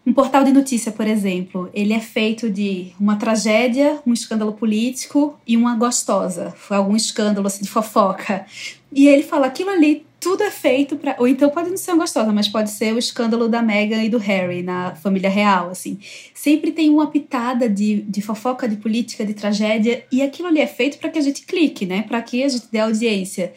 [0.05, 5.39] um portal de notícia, por exemplo, ele é feito de uma tragédia, um escândalo político
[5.47, 8.45] e uma gostosa, algum escândalo assim, de fofoca.
[8.91, 11.17] E ele fala aquilo ali tudo é feito para.
[11.19, 14.17] Ou então pode não ser gostosa, mas pode ser o escândalo da Meghan e do
[14.17, 15.99] Harry na família real, assim.
[16.33, 20.67] Sempre tem uma pitada de, de fofoca, de política, de tragédia, e aquilo ali é
[20.67, 22.03] feito para que a gente clique, né?
[22.03, 23.53] Para que a gente dê audiência.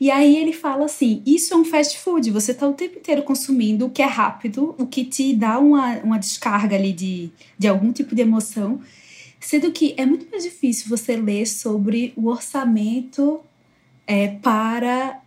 [0.00, 3.22] E aí ele fala assim: isso é um fast food, você tá o tempo inteiro
[3.22, 7.68] consumindo o que é rápido, o que te dá uma, uma descarga ali de, de
[7.68, 8.80] algum tipo de emoção.
[9.38, 13.40] Sendo que é muito mais difícil você ler sobre o orçamento
[14.04, 15.22] é, para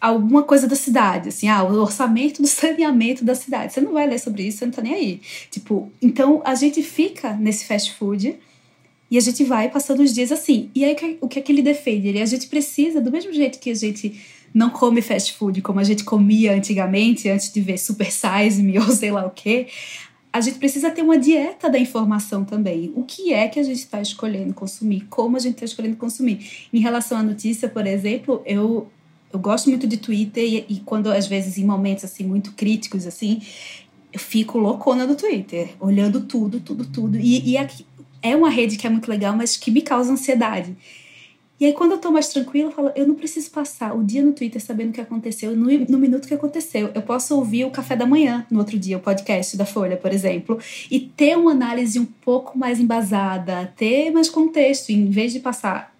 [0.00, 3.72] alguma coisa da cidade, assim, ah, o orçamento do saneamento da cidade.
[3.72, 5.20] Você não vai ler sobre isso, você não tá nem aí.
[5.50, 8.36] Tipo, então a gente fica nesse fast food
[9.10, 10.70] e a gente vai passando os dias assim.
[10.74, 12.08] E aí o que é que ele defende?
[12.08, 14.18] Ele, a gente precisa, do mesmo jeito que a gente
[14.52, 18.78] não come fast food como a gente comia antigamente, antes de ver Super Size Me
[18.80, 19.68] ou sei lá o quê,
[20.32, 22.92] a gente precisa ter uma dieta da informação também.
[22.94, 25.06] O que é que a gente está escolhendo consumir?
[25.10, 26.68] Como a gente está escolhendo consumir?
[26.72, 28.88] Em relação à notícia, por exemplo, eu
[29.32, 33.06] eu gosto muito de Twitter e, e, quando às vezes em momentos assim muito críticos
[33.06, 33.40] assim,
[34.12, 37.16] eu fico loucona do Twitter, olhando tudo, tudo, tudo.
[37.16, 37.86] E, e aqui,
[38.22, 40.76] é uma rede que é muito legal, mas que me causa ansiedade.
[41.58, 44.22] E aí, quando eu tô mais tranquila, eu falo, eu não preciso passar o dia
[44.22, 46.90] no Twitter sabendo o que aconteceu, no, no, minuto que aconteceu.
[46.94, 50.10] Eu posso ouvir o café da manhã no outro dia, o podcast da Folha, por
[50.10, 50.58] exemplo,
[50.90, 55.94] e ter uma análise um pouco mais embasada, ter mais contexto, em vez de passar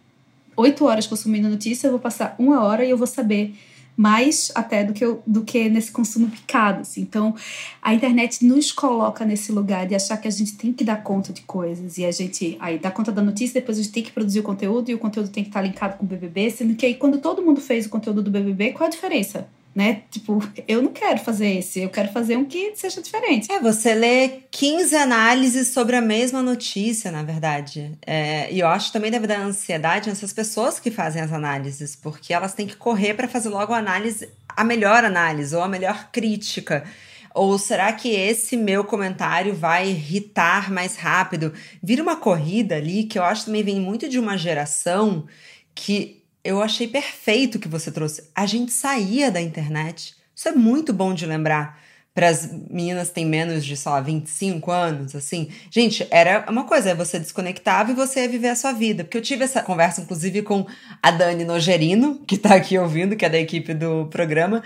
[0.60, 3.54] oito horas consumindo notícia, eu vou passar uma hora e eu vou saber
[3.96, 6.80] mais até do que, eu, do que nesse consumo picado.
[6.80, 7.02] Assim.
[7.02, 7.34] Então,
[7.82, 11.32] a internet nos coloca nesse lugar de achar que a gente tem que dar conta
[11.32, 14.10] de coisas e a gente aí dá conta da notícia, depois a gente tem que
[14.10, 16.86] produzir o conteúdo e o conteúdo tem que estar linkado com o BBB, sendo que
[16.86, 19.46] aí quando todo mundo fez o conteúdo do BBB, qual a diferença?
[19.74, 20.02] Né?
[20.10, 23.50] Tipo, eu não quero fazer esse, eu quero fazer um que seja diferente.
[23.50, 27.92] É, você lê 15 análises sobre a mesma notícia, na verdade.
[28.04, 31.94] É, e eu acho que também deve dar ansiedade nessas pessoas que fazem as análises,
[31.94, 35.68] porque elas têm que correr para fazer logo a análise, a melhor análise ou a
[35.68, 36.84] melhor crítica.
[37.32, 41.52] Ou será que esse meu comentário vai irritar mais rápido?
[41.80, 45.26] Vira uma corrida ali que eu acho que também vem muito de uma geração
[45.72, 48.28] que eu achei perfeito que você trouxe.
[48.34, 50.14] A gente saía da internet.
[50.34, 51.78] Isso é muito bom de lembrar
[52.14, 55.48] para as meninas que têm menos de, sei lá, 25 anos, assim.
[55.70, 59.04] Gente, era uma coisa, é você desconectava e você ia viver a sua vida.
[59.04, 60.66] Porque eu tive essa conversa, inclusive, com
[61.02, 64.62] a Dani Nogerino, que tá aqui ouvindo, que é da equipe do programa.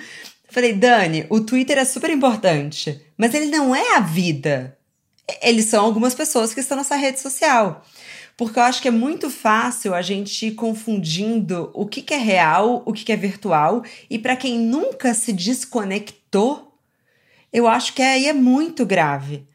[0.48, 4.78] Falei, Dani, o Twitter é super importante, mas ele não é a vida.
[5.42, 7.84] Eles são algumas pessoas que estão nessa rede social.
[8.36, 12.18] Porque eu acho que é muito fácil a gente ir confundindo o que, que é
[12.18, 13.84] real, o que, que é virtual.
[14.10, 16.76] E para quem nunca se desconectou,
[17.52, 19.46] eu acho que aí é muito grave.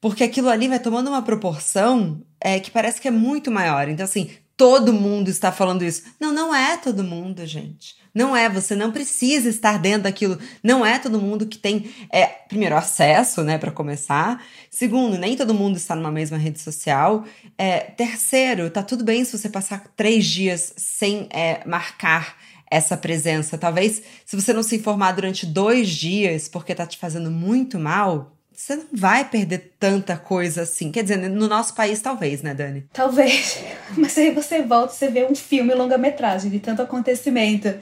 [0.00, 3.88] Porque aquilo ali vai tomando uma proporção é, que parece que é muito maior.
[3.88, 6.02] Então, assim, todo mundo está falando isso.
[6.18, 7.94] Não, não é todo mundo, gente.
[8.14, 10.38] Não é, você não precisa estar dentro daquilo.
[10.62, 14.42] Não é todo mundo que tem, é, primeiro, acesso, né, para começar.
[14.70, 17.24] Segundo, nem todo mundo está numa mesma rede social.
[17.58, 22.36] É, terceiro, tá tudo bem se você passar três dias sem é, marcar
[22.70, 23.58] essa presença.
[23.58, 28.35] Talvez, se você não se informar durante dois dias porque tá te fazendo muito mal,
[28.56, 30.90] você não vai perder tanta coisa assim.
[30.90, 32.86] Quer dizer, no nosso país, talvez, né, Dani?
[32.90, 33.58] Talvez.
[33.96, 37.72] Mas aí você volta, você vê um filme longa-metragem de tanto acontecimento.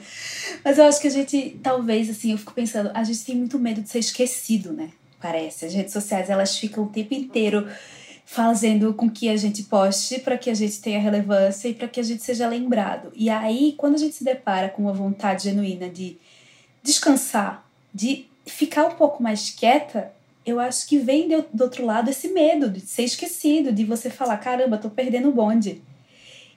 [0.63, 3.57] Mas eu acho que a gente, talvez, assim, eu fico pensando, a gente tem muito
[3.57, 4.89] medo de ser esquecido, né?
[5.21, 5.65] Parece.
[5.65, 7.67] As redes sociais, elas ficam o tempo inteiro
[8.25, 12.01] fazendo com que a gente poste para que a gente tenha relevância e para que
[12.01, 13.13] a gente seja lembrado.
[13.15, 16.17] E aí, quando a gente se depara com uma vontade genuína de
[16.83, 20.11] descansar, de ficar um pouco mais quieta,
[20.45, 24.09] eu acho que vem do, do outro lado esse medo de ser esquecido, de você
[24.09, 25.81] falar: caramba, tô perdendo o bonde.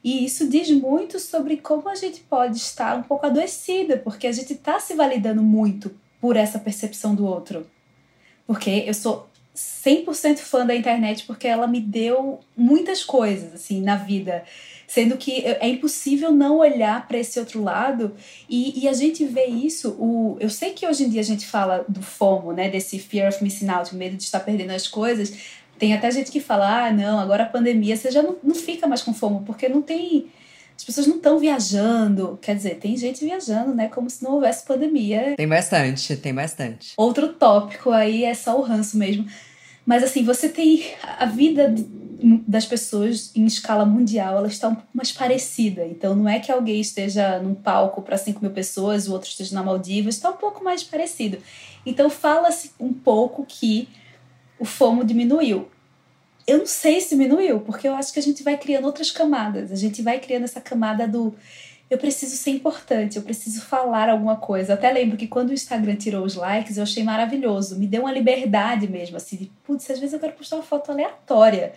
[0.03, 4.33] E isso diz muito sobre como a gente pode estar um pouco adoecida, porque a
[4.33, 7.67] gente está se validando muito por essa percepção do outro.
[8.47, 13.97] Porque eu sou 100% fã da internet porque ela me deu muitas coisas assim na
[13.97, 14.45] vida
[14.89, 18.17] sendo que é impossível não olhar para esse outro lado
[18.49, 19.91] e, e, a gente vê isso.
[19.99, 23.29] O, eu sei que hoje em dia a gente fala do FOMO, né, desse fear
[23.29, 25.35] of missing out, medo de estar perdendo as coisas.
[25.79, 28.87] Tem até gente que fala, ah, não, agora a pandemia você já não, não fica
[28.87, 30.27] mais com FOMO, porque não tem.
[30.75, 32.39] As pessoas não estão viajando.
[32.41, 33.89] Quer dizer, tem gente viajando, né?
[33.89, 35.35] Como se não houvesse pandemia.
[35.37, 36.95] Tem bastante, tem bastante.
[36.97, 39.27] Outro tópico aí é só o ranço mesmo.
[39.89, 41.75] Mas assim, você tem a vida
[42.47, 45.87] das pessoas em escala mundial, ela está um pouco mais parecida.
[45.87, 49.55] Então não é que alguém esteja num palco para 5 mil pessoas, o outro esteja
[49.55, 51.39] na Maldivas, está um pouco mais parecido.
[51.87, 53.89] Então fala-se um pouco que
[54.59, 55.71] o FOMO diminuiu.
[56.47, 59.73] Eu não sei se diminuiu, porque eu acho que a gente vai criando outras camadas.
[59.73, 61.35] A gente vai criando essa camada do
[61.91, 64.75] eu preciso ser importante, eu preciso falar alguma coisa.
[64.75, 67.79] Até lembro que quando o Instagram tirou os likes, eu achei maravilhoso.
[67.79, 70.93] Me deu uma liberdade mesmo, assim, de, putz, às vezes eu quero postar uma foto
[70.93, 71.73] aleatória.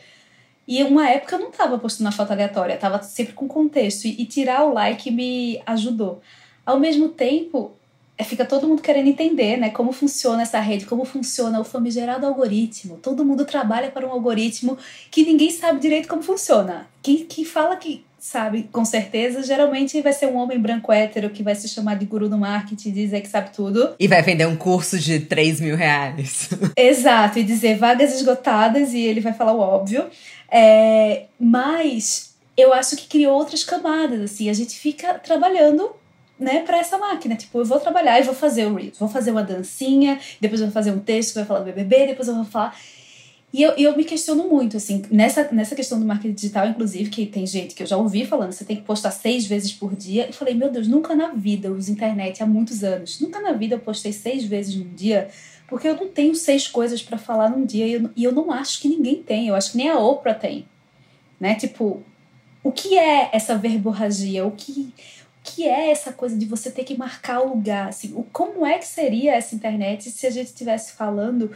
[0.67, 4.05] E uma época eu não tava postando uma foto aleatória, tava sempre com contexto.
[4.05, 6.21] E, e tirar o like me ajudou.
[6.65, 7.71] Ao mesmo tempo,
[8.17, 12.25] é, fica todo mundo querendo entender, né, como funciona essa rede, como funciona o famigerado
[12.25, 12.97] algoritmo.
[12.97, 14.77] Todo mundo trabalha para um algoritmo
[15.09, 16.87] que ninguém sabe direito como funciona.
[17.01, 21.41] Quem, quem fala que sabe com certeza, geralmente vai ser um homem branco hétero que
[21.41, 23.95] vai se chamar de guru do marketing e dizer que sabe tudo.
[23.99, 26.49] E vai vender um curso de 3 mil reais.
[26.77, 30.05] Exato, e dizer vagas esgotadas e ele vai falar o óbvio.
[30.51, 35.89] É, mas eu acho que criou outras camadas, assim, a gente fica trabalhando
[36.39, 37.35] né, para essa máquina.
[37.35, 40.67] Tipo, eu vou trabalhar e vou fazer o Reels, vou fazer uma dancinha, depois eu
[40.67, 42.77] vou fazer um texto que vai falar do BBB, depois eu vou falar.
[43.53, 47.25] E eu, eu me questiono muito, assim, nessa, nessa questão do marketing digital, inclusive, que
[47.25, 50.29] tem gente que eu já ouvi falando, você tem que postar seis vezes por dia.
[50.29, 53.19] E falei, meu Deus, nunca na vida eu internet há muitos anos.
[53.19, 55.29] Nunca na vida eu postei seis vezes num dia,
[55.67, 58.51] porque eu não tenho seis coisas para falar num dia e eu, e eu não
[58.51, 59.49] acho que ninguém tem.
[59.49, 60.65] Eu acho que nem a Oprah tem.
[61.37, 61.55] Né?
[61.55, 62.01] Tipo,
[62.63, 64.45] o que é essa verborragia?
[64.45, 64.93] O que,
[65.43, 67.89] que é essa coisa de você ter que marcar o lugar?
[67.89, 71.51] Assim, o, como é que seria essa internet se a gente estivesse falando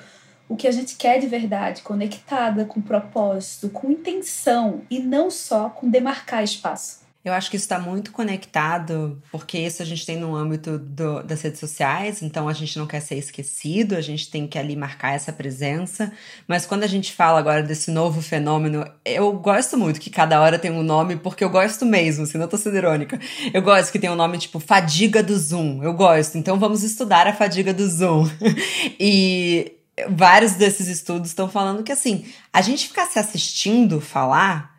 [0.47, 5.69] o que a gente quer de verdade, conectada com propósito, com intenção e não só
[5.69, 7.05] com demarcar espaço.
[7.25, 11.23] Eu acho que isso está muito conectado, porque isso a gente tem no âmbito do,
[11.23, 14.75] das redes sociais, então a gente não quer ser esquecido, a gente tem que ali
[14.75, 16.11] marcar essa presença.
[16.47, 20.59] Mas quando a gente fala agora desse novo fenômeno, eu gosto muito que cada hora
[20.59, 23.19] tem um nome, porque eu gosto mesmo, assim, não tô sendo irônica.
[23.51, 25.81] Eu gosto que tem um nome tipo fadiga do Zoom.
[25.81, 28.29] Eu gosto, então vamos estudar a fadiga do Zoom.
[28.99, 29.75] e
[30.09, 34.75] vários desses estudos estão falando que assim, a gente ficar se assistindo falar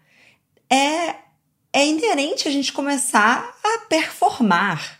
[0.70, 1.26] é
[1.72, 4.98] é inerente a gente começar a performar.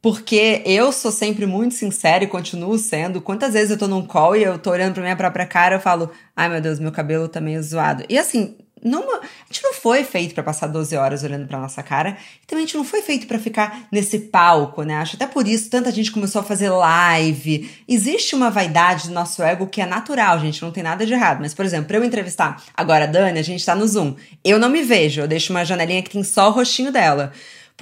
[0.00, 3.20] Porque eu sou sempre muito sincera e continuo sendo.
[3.20, 5.80] Quantas vezes eu tô num call e eu tô olhando pra minha própria cara, eu
[5.80, 8.04] falo, ai meu Deus, meu cabelo tá meio zoado.
[8.08, 11.82] E assim, numa, a gente não foi feito para passar 12 horas olhando para nossa
[11.82, 14.96] cara, e também a gente não foi feito para ficar nesse palco, né?
[14.96, 17.70] Acho até por isso tanta gente começou a fazer live.
[17.86, 21.38] Existe uma vaidade do nosso ego que é natural, gente, não tem nada de errado.
[21.40, 24.14] Mas, por exemplo, pra eu entrevistar agora a Dani, a gente tá no Zoom.
[24.44, 27.32] Eu não me vejo, eu deixo uma janelinha que tem só o rostinho dela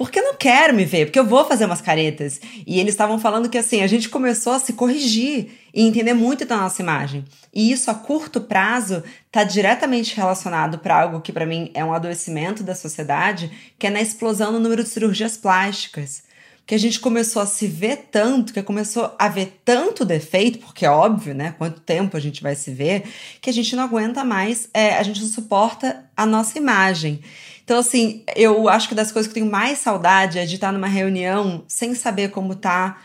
[0.03, 2.41] porque eu não quero me ver, porque eu vou fazer umas caretas.
[2.65, 6.43] E eles estavam falando que assim, a gente começou a se corrigir e entender muito
[6.43, 7.23] da nossa imagem.
[7.53, 11.93] E isso a curto prazo está diretamente relacionado para algo que para mim é um
[11.93, 16.23] adoecimento da sociedade, que é na explosão no número de cirurgias plásticas.
[16.71, 20.85] Que a gente começou a se ver tanto, que começou a ver tanto defeito, porque
[20.85, 21.53] é óbvio, né?
[21.57, 23.03] Quanto tempo a gente vai se ver,
[23.41, 27.19] que a gente não aguenta mais, é, a gente não suporta a nossa imagem.
[27.61, 30.71] Então, assim, eu acho que das coisas que eu tenho mais saudade é de estar
[30.71, 33.01] numa reunião sem saber como tá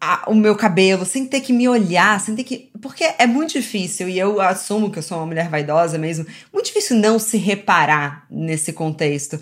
[0.00, 2.70] a, o meu cabelo, sem ter que me olhar, sem ter que.
[2.80, 6.68] Porque é muito difícil, e eu assumo que eu sou uma mulher vaidosa mesmo, muito
[6.68, 9.38] difícil não se reparar nesse contexto.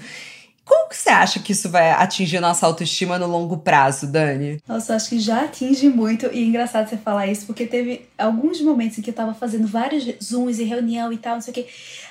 [0.68, 4.60] Como que você acha que isso vai atingir nossa autoestima no longo prazo, Dani?
[4.68, 6.26] Nossa, acho que já atinge muito.
[6.26, 9.66] E é engraçado você falar isso, porque teve alguns momentos em que eu tava fazendo
[9.66, 11.66] vários zooms e reunião e tal, não sei o quê.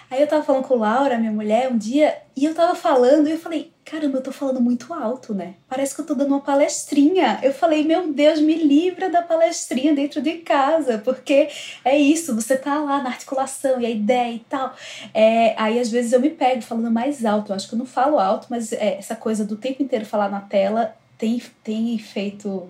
[0.09, 3.31] Aí eu tava falando com Laura, minha mulher, um dia, e eu tava falando e
[3.31, 5.55] eu falei, caramba, eu tô falando muito alto, né?
[5.67, 7.39] Parece que eu tô dando uma palestrinha.
[7.43, 11.49] Eu falei, meu Deus, me livra da palestrinha dentro de casa, porque
[11.83, 14.73] é isso, você tá lá na articulação e a ideia e tal.
[15.13, 17.51] É, aí às vezes eu me pego falando mais alto.
[17.51, 20.29] Eu acho que eu não falo alto, mas é, essa coisa do tempo inteiro falar
[20.29, 22.69] na tela tem, tem feito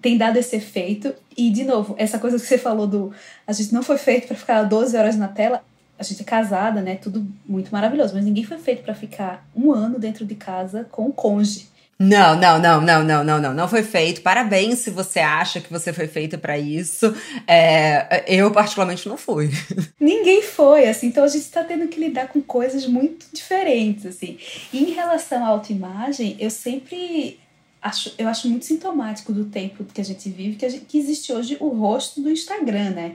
[0.00, 1.14] tem dado esse efeito.
[1.36, 3.12] E, de novo, essa coisa que você falou do.
[3.46, 5.64] A gente não foi feito para ficar 12 horas na tela
[6.00, 6.96] a gente é casada, né?
[6.96, 11.06] Tudo muito maravilhoso, mas ninguém foi feito para ficar um ano dentro de casa com
[11.06, 11.68] o cônjuge.
[11.98, 14.22] Não, não, não, não, não, não, não, não foi feito.
[14.22, 17.14] Parabéns se você acha que você foi feita para isso.
[17.46, 19.50] É, eu particularmente não fui.
[20.00, 21.08] Ninguém foi, assim.
[21.08, 24.38] Então a gente está tendo que lidar com coisas muito diferentes, assim.
[24.72, 27.38] E em relação à autoimagem, eu sempre
[27.82, 30.96] acho, eu acho muito sintomático do tempo que a gente vive que, a gente, que
[30.96, 33.12] existe hoje o rosto do Instagram, né?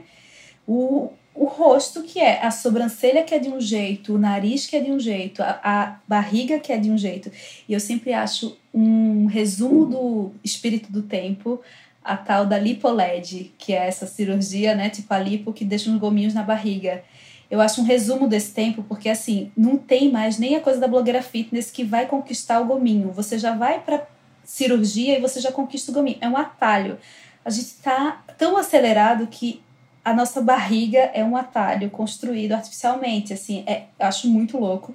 [0.64, 4.74] O, o rosto, que é a sobrancelha que é de um jeito, o nariz que
[4.74, 7.30] é de um jeito, a, a, barriga que é de um jeito.
[7.68, 11.60] E eu sempre acho um resumo do espírito do tempo
[12.02, 15.98] a tal da lipoled, que é essa cirurgia, né, tipo a lipo que deixa uns
[15.98, 17.02] gominhos na barriga.
[17.50, 20.88] Eu acho um resumo desse tempo, porque assim, não tem mais nem a coisa da
[20.88, 23.10] blogueira fitness que vai conquistar o gominho.
[23.12, 24.06] Você já vai para
[24.44, 26.18] cirurgia e você já conquista o gominho.
[26.20, 26.98] É um atalho.
[27.44, 29.62] A gente tá tão acelerado que
[30.06, 34.94] a nossa barriga é um atalho construído artificialmente, assim, é, acho muito louco.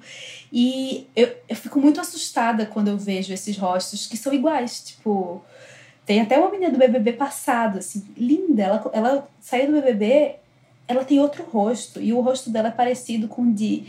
[0.50, 5.42] E eu, eu fico muito assustada quando eu vejo esses rostos que são iguais, tipo...
[6.06, 8.62] Tem até uma menina do BBB passado, assim, linda.
[8.62, 10.36] Ela, ela saiu do BBB,
[10.88, 12.00] ela tem outro rosto.
[12.00, 13.84] E o rosto dela é parecido com o de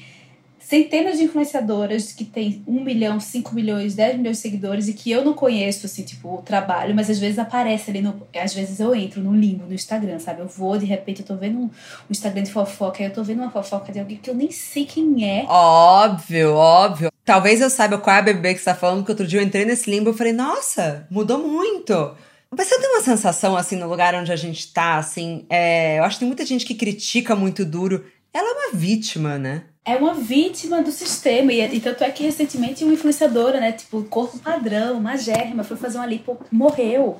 [0.63, 5.11] centenas de influenciadoras que tem 1 milhão, 5 milhões, 10 milhões de seguidores e que
[5.11, 8.25] eu não conheço, assim, tipo, o trabalho, mas às vezes aparece ali no.
[8.35, 10.41] Às vezes eu entro no limbo no Instagram, sabe?
[10.41, 11.69] Eu vou, de repente, eu tô vendo um, um
[12.09, 14.85] Instagram de fofoca, aí eu tô vendo uma fofoca de alguém que eu nem sei
[14.85, 15.45] quem é.
[15.47, 17.11] Óbvio, óbvio.
[17.25, 19.45] Talvez eu saiba qual é a bebê que você tá falando, porque outro dia eu
[19.45, 22.15] entrei nesse limbo e falei, nossa, mudou muito.
[22.55, 25.99] Mas você tem uma sensação, assim, no lugar onde a gente tá, assim, é...
[25.99, 28.05] eu acho que tem muita gente que critica muito duro.
[28.33, 29.63] Ela é uma vítima, né?
[29.85, 31.51] É uma vítima do sistema.
[31.51, 33.71] E, e tanto é que recentemente uma influenciadora, né?
[33.71, 37.19] Tipo, corpo padrão, magérrima, foi fazer uma lipo, morreu.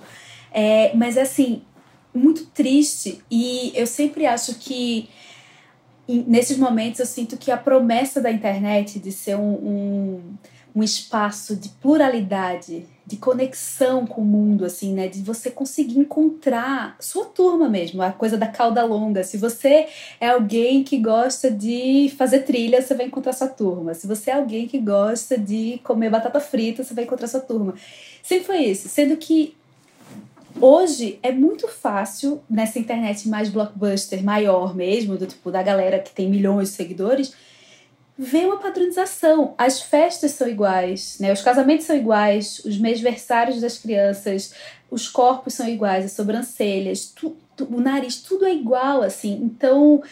[0.52, 1.62] É, mas assim,
[2.14, 3.22] muito triste.
[3.30, 5.10] E eu sempre acho que
[6.08, 10.38] nesses momentos eu sinto que a promessa da internet de ser um, um,
[10.76, 15.08] um espaço de pluralidade, de conexão com o mundo, assim, né?
[15.08, 19.24] De você conseguir encontrar sua turma mesmo, a coisa da cauda longa.
[19.24, 19.88] Se você
[20.22, 23.94] é alguém que gosta de fazer trilha, você vai encontrar sua turma.
[23.94, 27.76] Se você é alguém que gosta de comer batata frita, você vai encontrar sua turma.
[28.22, 28.88] Sempre foi isso.
[28.88, 29.54] Sendo que
[30.62, 36.12] hoje é muito fácil nessa internet mais blockbuster, maior mesmo, do tipo da galera que
[36.12, 37.34] tem milhões de seguidores
[38.18, 39.56] vê uma padronização.
[39.58, 41.32] As festas são iguais, né?
[41.32, 44.54] Os casamentos são iguais, os mêsversários das crianças,
[44.90, 49.40] os corpos são iguais, as sobrancelhas, tu, tu, o nariz, tudo é igual, assim.
[49.44, 50.04] Então,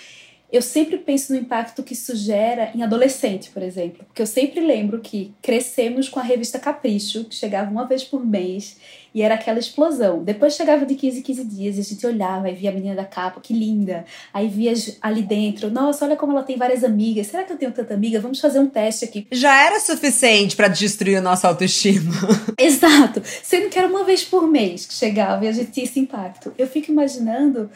[0.51, 4.03] eu sempre penso no impacto que isso gera em adolescente, por exemplo.
[4.05, 8.25] Porque eu sempre lembro que crescemos com a revista Capricho, que chegava uma vez por
[8.25, 8.75] mês,
[9.15, 10.23] e era aquela explosão.
[10.23, 12.95] Depois chegava de 15 em 15 dias e a gente olhava e via a menina
[12.95, 14.05] da capa, que linda.
[14.33, 17.27] Aí via ali dentro, nossa, olha como ela tem várias amigas.
[17.27, 18.19] Será que eu tenho tanta amiga?
[18.19, 19.27] Vamos fazer um teste aqui.
[19.31, 22.11] Já era suficiente para destruir a nossa autoestima.
[22.59, 23.21] Exato.
[23.23, 26.53] Sendo que era uma vez por mês que chegava e a gente tinha esse impacto.
[26.57, 27.69] Eu fico imaginando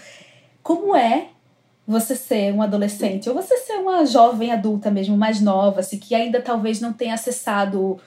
[0.62, 1.30] como é
[1.88, 6.16] você ser um adolescente ou você ser uma jovem adulta mesmo, mais nova, assim, que
[6.16, 8.00] ainda talvez não tenha acessado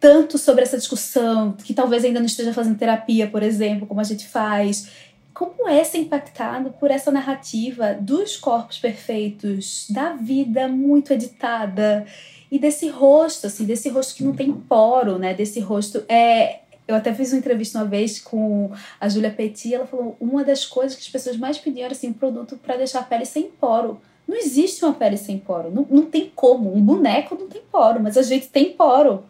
[0.00, 4.04] tanto sobre essa discussão, que talvez ainda não esteja fazendo terapia, por exemplo, como a
[4.04, 4.90] gente faz.
[5.32, 12.04] Como é ser impactado por essa narrativa dos corpos perfeitos, da vida muito editada
[12.50, 15.32] e desse rosto, assim, desse rosto que não tem poro, né?
[15.32, 18.70] Desse rosto é eu até fiz uma entrevista uma vez com
[19.00, 22.08] a Julia Petit, ela falou uma das coisas que as pessoas mais pediam era assim,
[22.08, 24.00] um produto para deixar a pele sem poro.
[24.26, 26.74] Não existe uma pele sem poro, não, não tem como.
[26.74, 29.24] Um boneco não tem poro, mas a gente tem poro.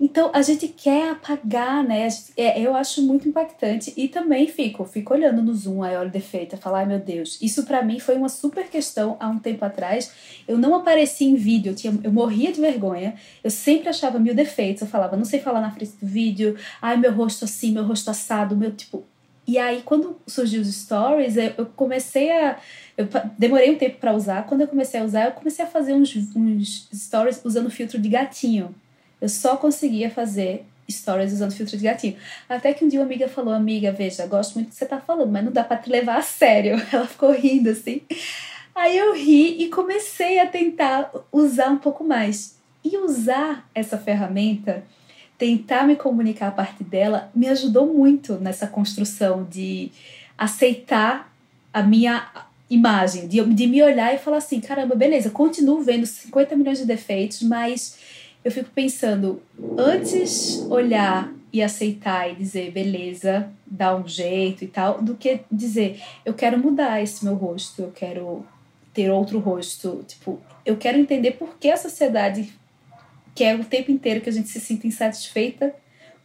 [0.00, 2.08] Então a gente quer apagar, né?
[2.08, 6.10] Gente, é, eu acho muito impactante e também fico, fico olhando no Zoom aí olho
[6.10, 9.62] defeito, falar, ai meu Deus, isso para mim foi uma super questão há um tempo
[9.62, 10.10] atrás.
[10.48, 14.34] Eu não apareci em vídeo, eu, tinha, eu morria de vergonha, eu sempre achava mil
[14.34, 17.84] defeitos, eu falava, não sei falar na frente do vídeo, ai meu rosto assim, meu
[17.84, 19.04] rosto assado, meu tipo.
[19.46, 22.58] E aí quando surgiu os stories, eu, eu comecei a
[22.96, 23.06] eu
[23.38, 24.46] demorei um tempo para usar.
[24.46, 28.08] Quando eu comecei a usar, eu comecei a fazer uns, uns stories usando filtro de
[28.08, 28.74] gatinho.
[29.20, 32.16] Eu só conseguia fazer stories usando filtro de gatinho.
[32.48, 35.00] Até que um dia uma amiga falou: Amiga, veja, gosto muito do que você tá
[35.00, 36.80] falando, mas não dá para te levar a sério.
[36.92, 38.02] Ela ficou rindo assim.
[38.74, 42.58] Aí eu ri e comecei a tentar usar um pouco mais.
[42.82, 44.82] E usar essa ferramenta,
[45.36, 49.92] tentar me comunicar a partir dela, me ajudou muito nessa construção de
[50.38, 51.30] aceitar
[51.72, 52.26] a minha
[52.70, 56.86] imagem, de, de me olhar e falar assim: caramba, beleza, continuo vendo 50 milhões de
[56.86, 57.98] defeitos, mas
[58.44, 59.42] eu fico pensando,
[59.76, 66.00] antes olhar e aceitar e dizer, beleza, dá um jeito e tal, do que dizer,
[66.24, 68.44] eu quero mudar esse meu rosto, eu quero
[68.94, 70.04] ter outro rosto.
[70.06, 72.52] Tipo, eu quero entender por que a sociedade
[73.34, 75.74] quer o tempo inteiro que a gente se sinta insatisfeita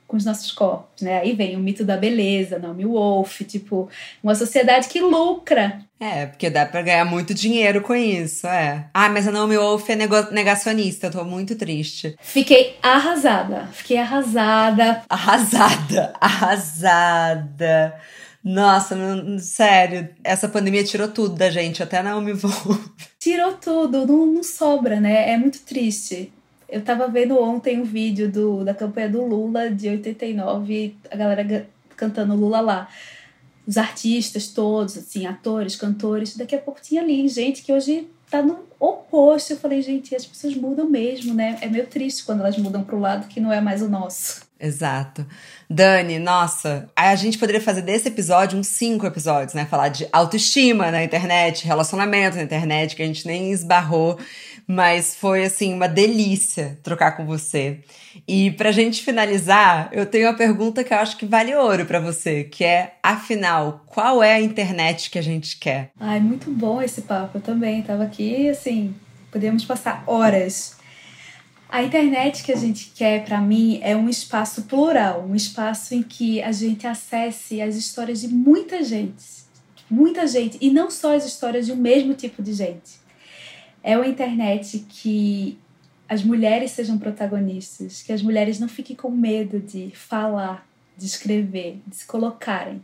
[0.07, 1.19] com os nossos corpos, né?
[1.19, 3.89] Aí vem o mito da beleza, Naomi Wolf, tipo,
[4.23, 5.79] uma sociedade que lucra.
[5.99, 8.87] É, porque dá pra ganhar muito dinheiro com isso, é.
[8.93, 9.95] Ah, mas a Naomi Wolf é
[10.31, 12.15] negacionista, eu tô muito triste.
[12.21, 15.01] Fiquei arrasada, fiquei arrasada.
[15.09, 17.95] Arrasada, arrasada.
[18.43, 18.95] Nossa,
[19.39, 22.89] sério, essa pandemia tirou tudo da gente, até a Naomi Wolf.
[23.17, 25.31] Tirou tudo, não, não sobra, né?
[25.31, 26.31] É muito triste.
[26.67, 31.67] Eu tava vendo ontem um vídeo do, da campanha do Lula de 89, a galera
[31.95, 32.89] cantando Lula lá.
[33.67, 36.35] Os artistas todos, assim, atores, cantores.
[36.37, 39.53] Daqui a pouco tinha ali gente que hoje tá no oposto.
[39.53, 41.57] Eu falei, gente, as pessoas mudam mesmo, né?
[41.61, 44.45] É meio triste quando elas mudam pro lado que não é mais o nosso.
[44.59, 45.25] Exato.
[45.69, 49.65] Dani, nossa, a gente poderia fazer desse episódio uns cinco episódios, né?
[49.65, 54.17] Falar de autoestima na internet, relacionamento na internet, que a gente nem esbarrou
[54.67, 57.81] mas foi assim uma delícia trocar com você.
[58.27, 61.99] E pra gente finalizar, eu tenho uma pergunta que eu acho que vale ouro para
[61.99, 65.91] você, que é, afinal, qual é a internet que a gente quer?
[65.99, 67.37] Ai, muito bom esse papo.
[67.37, 68.95] Eu também tava aqui, assim,
[69.31, 70.75] podíamos passar horas.
[71.69, 76.01] A internet que a gente quer, para mim, é um espaço plural, um espaço em
[76.01, 79.45] que a gente acesse as histórias de muita gente.
[79.89, 80.57] Muita gente.
[80.61, 83.04] E não só as histórias de um mesmo tipo de gente
[83.85, 85.59] é uma internet que
[86.09, 90.67] as mulheres sejam protagonistas, que as mulheres não fiquem com medo de falar,
[90.97, 92.81] de escrever, de se colocarem.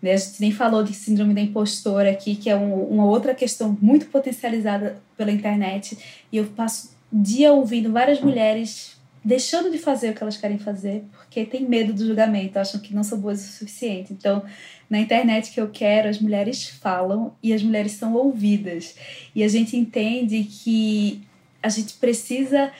[0.00, 0.12] Né?
[0.12, 3.76] A gente nem falou de síndrome da impostora aqui, que é um, uma outra questão
[3.82, 5.98] muito potencializada pela internet.
[6.30, 8.96] E eu passo dia ouvindo várias mulheres
[9.28, 12.94] deixando de fazer o que elas querem fazer porque tem medo do julgamento, acham que
[12.94, 14.10] não são boas o suficiente.
[14.10, 14.42] Então,
[14.88, 18.96] na internet que eu quero, as mulheres falam e as mulheres são ouvidas.
[19.34, 21.22] E a gente entende que
[21.62, 22.72] a gente precisa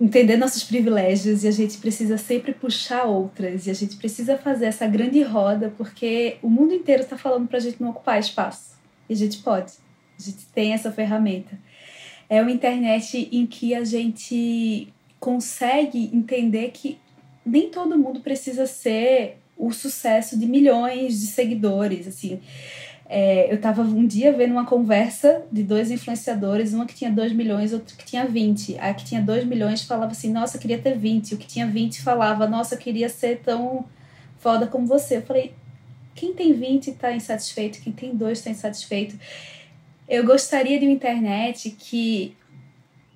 [0.00, 4.66] entender nossos privilégios e a gente precisa sempre puxar outras e a gente precisa fazer
[4.66, 8.74] essa grande roda porque o mundo inteiro está falando para a gente não ocupar espaço
[9.08, 9.74] e a gente pode,
[10.18, 11.56] a gente tem essa ferramenta.
[12.28, 14.92] É uma internet em que a gente
[15.26, 17.00] consegue entender que
[17.44, 22.40] nem todo mundo precisa ser o sucesso de milhões de seguidores, assim.
[23.08, 27.32] É, eu estava um dia vendo uma conversa de dois influenciadores, uma que tinha 2
[27.32, 28.78] milhões, outra que tinha 20.
[28.78, 31.34] A que tinha 2 milhões falava assim, nossa, queria ter 20.
[31.34, 33.84] O que tinha 20 falava, nossa, queria ser tão
[34.38, 35.16] foda como você.
[35.16, 35.54] Eu falei,
[36.14, 39.18] quem tem 20 está insatisfeito, quem tem 2 está insatisfeito.
[40.08, 42.36] Eu gostaria de uma internet que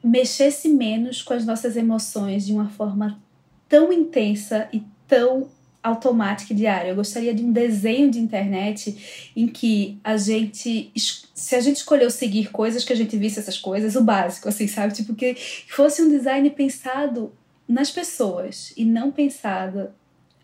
[0.03, 3.21] mexesse menos com as nossas emoções de uma forma
[3.69, 5.49] tão intensa e tão
[5.83, 6.91] automática e diária.
[6.91, 10.93] Eu gostaria de um desenho de internet em que a gente,
[11.35, 14.67] se a gente escolheu seguir coisas, que a gente visse essas coisas, o básico, assim,
[14.67, 14.93] sabe?
[14.93, 15.35] Tipo, que
[15.69, 17.33] fosse um design pensado
[17.67, 19.91] nas pessoas e não pensado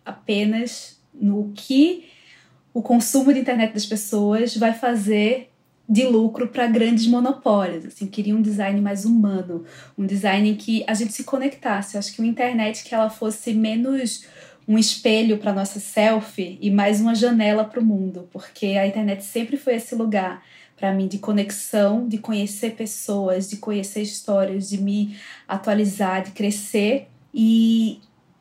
[0.04, 2.06] apenas no que
[2.72, 5.50] o consumo de internet das pessoas vai fazer
[5.88, 7.86] de lucro para grandes monopólios.
[7.86, 9.64] Assim, queria um design mais humano,
[9.96, 11.96] um design em que a gente se conectasse.
[11.96, 14.24] Acho que uma internet que ela fosse menos
[14.68, 19.24] um espelho para nossa selfie e mais uma janela para o mundo, porque a internet
[19.24, 20.42] sempre foi esse lugar
[20.76, 25.16] para mim de conexão, de conhecer pessoas, de conhecer histórias, de me
[25.46, 28.00] atualizar, de crescer e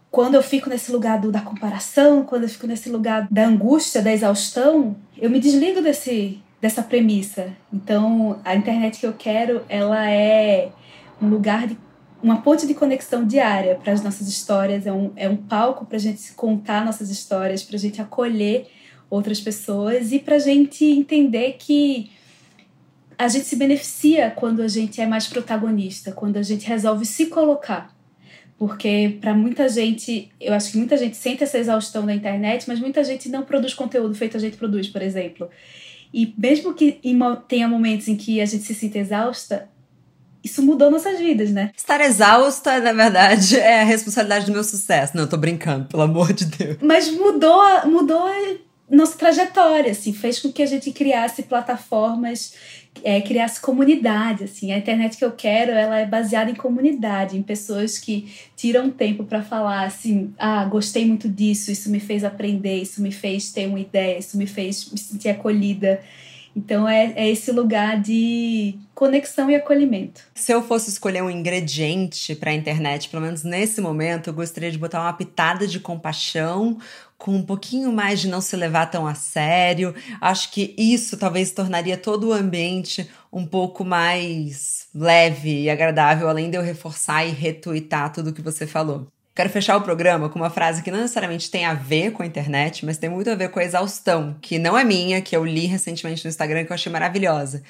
[0.09, 4.01] quando eu fico nesse lugar do, da comparação, quando eu fico nesse lugar da angústia,
[4.01, 7.53] da exaustão, eu me desligo desse dessa premissa.
[7.71, 10.71] Então, a internet que eu quero, ela é
[11.21, 11.77] um lugar de
[12.21, 15.97] uma ponte de conexão diária para as nossas histórias, é um, é um palco para
[15.97, 18.67] a gente contar nossas histórias, para a gente acolher
[19.09, 22.09] outras pessoas e para a gente entender que
[23.17, 27.27] a gente se beneficia quando a gente é mais protagonista, quando a gente resolve se
[27.27, 27.95] colocar.
[28.57, 32.79] Porque para muita gente, eu acho que muita gente sente essa exaustão na internet, mas
[32.79, 35.49] muita gente não produz conteúdo feito a gente produz, por exemplo.
[36.15, 36.97] E mesmo que
[37.49, 39.67] tenha momentos em que a gente se sinta exausta,
[40.41, 41.71] isso mudou nossas vidas, né?
[41.75, 45.11] Estar exausta, na verdade, é a responsabilidade do meu sucesso.
[45.13, 46.77] Não, eu tô brincando, pelo amor de Deus.
[46.81, 48.29] Mas mudou, mudou
[48.89, 52.53] nossa trajetória, assim, fez com que a gente criasse plataformas,
[53.03, 54.71] é, criasse comunidade, assim.
[54.71, 59.23] A internet que eu quero, ela é baseada em comunidade, em pessoas que tiram tempo
[59.23, 63.67] para falar, assim, ah, gostei muito disso, isso me fez aprender, isso me fez ter
[63.67, 66.01] uma ideia, isso me fez me sentir acolhida.
[66.55, 70.21] Então é, é esse lugar de conexão e acolhimento.
[70.33, 74.71] Se eu fosse escolher um ingrediente para a internet, pelo menos nesse momento, eu gostaria
[74.71, 76.77] de botar uma pitada de compaixão,
[77.17, 79.93] com um pouquinho mais de não se levar tão a sério.
[80.21, 86.49] Acho que isso talvez tornaria todo o ambiente um pouco mais leve e agradável, além
[86.49, 89.07] de eu reforçar e retuitar tudo que você falou.
[89.35, 92.25] Quero fechar o programa com uma frase que não necessariamente tem a ver com a
[92.25, 95.43] internet, mas tem muito a ver com a exaustão, que não é minha, que eu
[95.43, 97.61] li recentemente no Instagram que eu achei maravilhosa,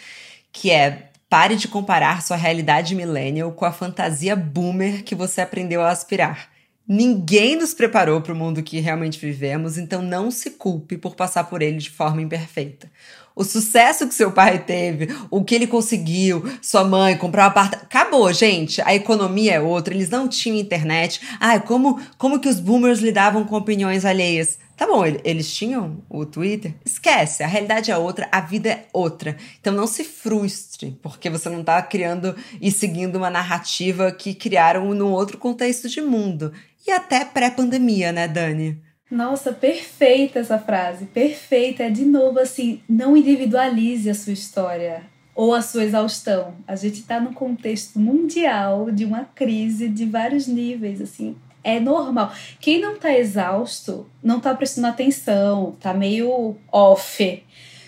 [0.53, 5.81] que é pare de comparar sua realidade millennial com a fantasia boomer que você aprendeu
[5.81, 6.51] a aspirar.
[6.87, 11.45] Ninguém nos preparou para o mundo que realmente vivemos, então não se culpe por passar
[11.45, 12.91] por ele de forma imperfeita.
[13.35, 17.85] O sucesso que seu pai teve, o que ele conseguiu, sua mãe comprar um apartamento.
[17.85, 18.81] Acabou, gente.
[18.81, 21.19] A economia é outra, eles não tinham internet.
[21.37, 24.57] Ah, como, como que os boomers lidavam com opiniões alheias?
[24.77, 26.75] Tá bom, eles tinham o Twitter?
[26.85, 29.37] Esquece, a realidade é outra, a vida é outra.
[29.59, 34.93] Então não se frustre, porque você não tá criando e seguindo uma narrativa que criaram
[34.93, 36.53] num outro contexto de mundo.
[36.87, 38.81] E até pré-pandemia, né, Dani?
[39.15, 41.83] Nossa, perfeita essa frase, perfeita.
[41.83, 45.03] É de novo assim, não individualize a sua história
[45.33, 46.53] ou a sua exaustão.
[46.67, 52.33] A gente está num contexto mundial de uma crise de vários níveis, assim, é normal.
[52.59, 57.41] Quem não tá exausto, não tá prestando atenção, tá meio off.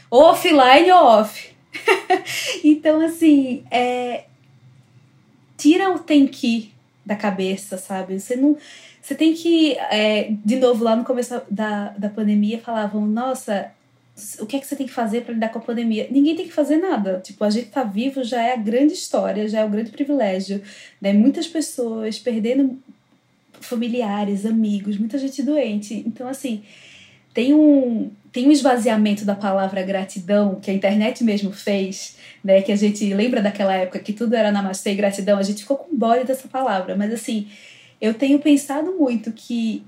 [0.10, 1.54] Offline ou off.
[2.64, 4.24] então, assim, é...
[5.58, 6.72] tira o tem que
[7.06, 8.18] da cabeça, sabe?
[8.18, 8.58] Você não.
[9.08, 13.72] Você tem que, é, de novo, lá no começo da, da pandemia, falavam: nossa,
[14.38, 16.10] o que é que você tem que fazer para lidar com a pandemia?
[16.12, 17.22] Ninguém tem que fazer nada.
[17.24, 20.62] Tipo, a gente tá vivo já é a grande história, já é o grande privilégio.
[21.00, 21.14] Né?
[21.14, 22.78] Muitas pessoas perdendo
[23.62, 26.04] familiares, amigos, muita gente doente.
[26.06, 26.62] Então, assim,
[27.34, 32.62] tem um, tem um esvaziamento da palavra gratidão que a internet mesmo fez, né?
[32.62, 35.78] Que a gente lembra daquela época que tudo era namastê e gratidão, a gente ficou
[35.78, 36.94] com bode dessa palavra.
[36.94, 37.48] Mas, assim,
[38.00, 39.84] eu tenho pensado muito que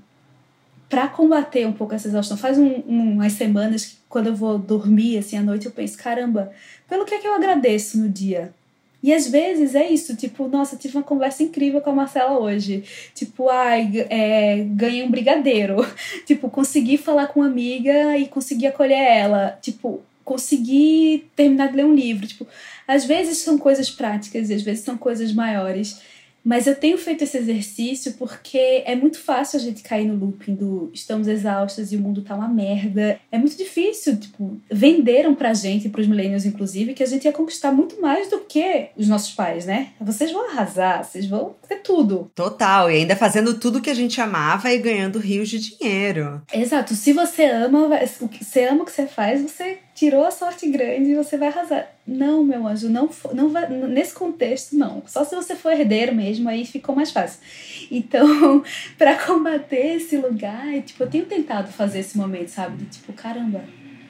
[0.88, 4.58] para combater um pouco essa exaustão, faz um, um, umas semanas que quando eu vou
[4.58, 6.50] dormir assim à noite, eu penso, caramba,
[6.88, 8.52] pelo que é que eu agradeço no dia?
[9.02, 12.84] E às vezes é isso, tipo, nossa, tive uma conversa incrível com a Marcela hoje.
[13.14, 15.76] Tipo, ai, é, ganhei um brigadeiro.
[16.26, 19.58] tipo, consegui falar com uma amiga e consegui acolher ela.
[19.62, 22.26] Tipo, consegui terminar de ler um livro.
[22.26, 22.46] Tipo,
[22.86, 26.00] às vezes são coisas práticas e às vezes são coisas maiores.
[26.44, 30.54] Mas eu tenho feito esse exercício porque é muito fácil a gente cair no looping
[30.54, 33.18] do estamos exaustos e o mundo tá uma merda.
[33.30, 37.72] É muito difícil, tipo, venderam pra gente, pros millennials inclusive, que a gente ia conquistar
[37.72, 39.88] muito mais do que os nossos pais, né?
[40.00, 42.30] Vocês vão arrasar, vocês vão ter tudo.
[42.34, 46.42] Total, e ainda fazendo tudo que a gente amava e ganhando rios de dinheiro.
[46.52, 47.88] Exato, se você ama,
[48.40, 51.86] você ama o que você faz, você tirou a sorte grande e você vai arrasar.
[52.06, 55.02] Não, meu anjo, não, não vai, nesse contexto, não.
[55.06, 57.38] Só se você for herdeiro mesmo, aí ficou mais fácil.
[57.90, 58.64] Então,
[58.96, 62.78] para combater esse lugar, tipo, eu tenho tentado fazer esse momento, sabe?
[62.78, 63.62] De tipo, caramba,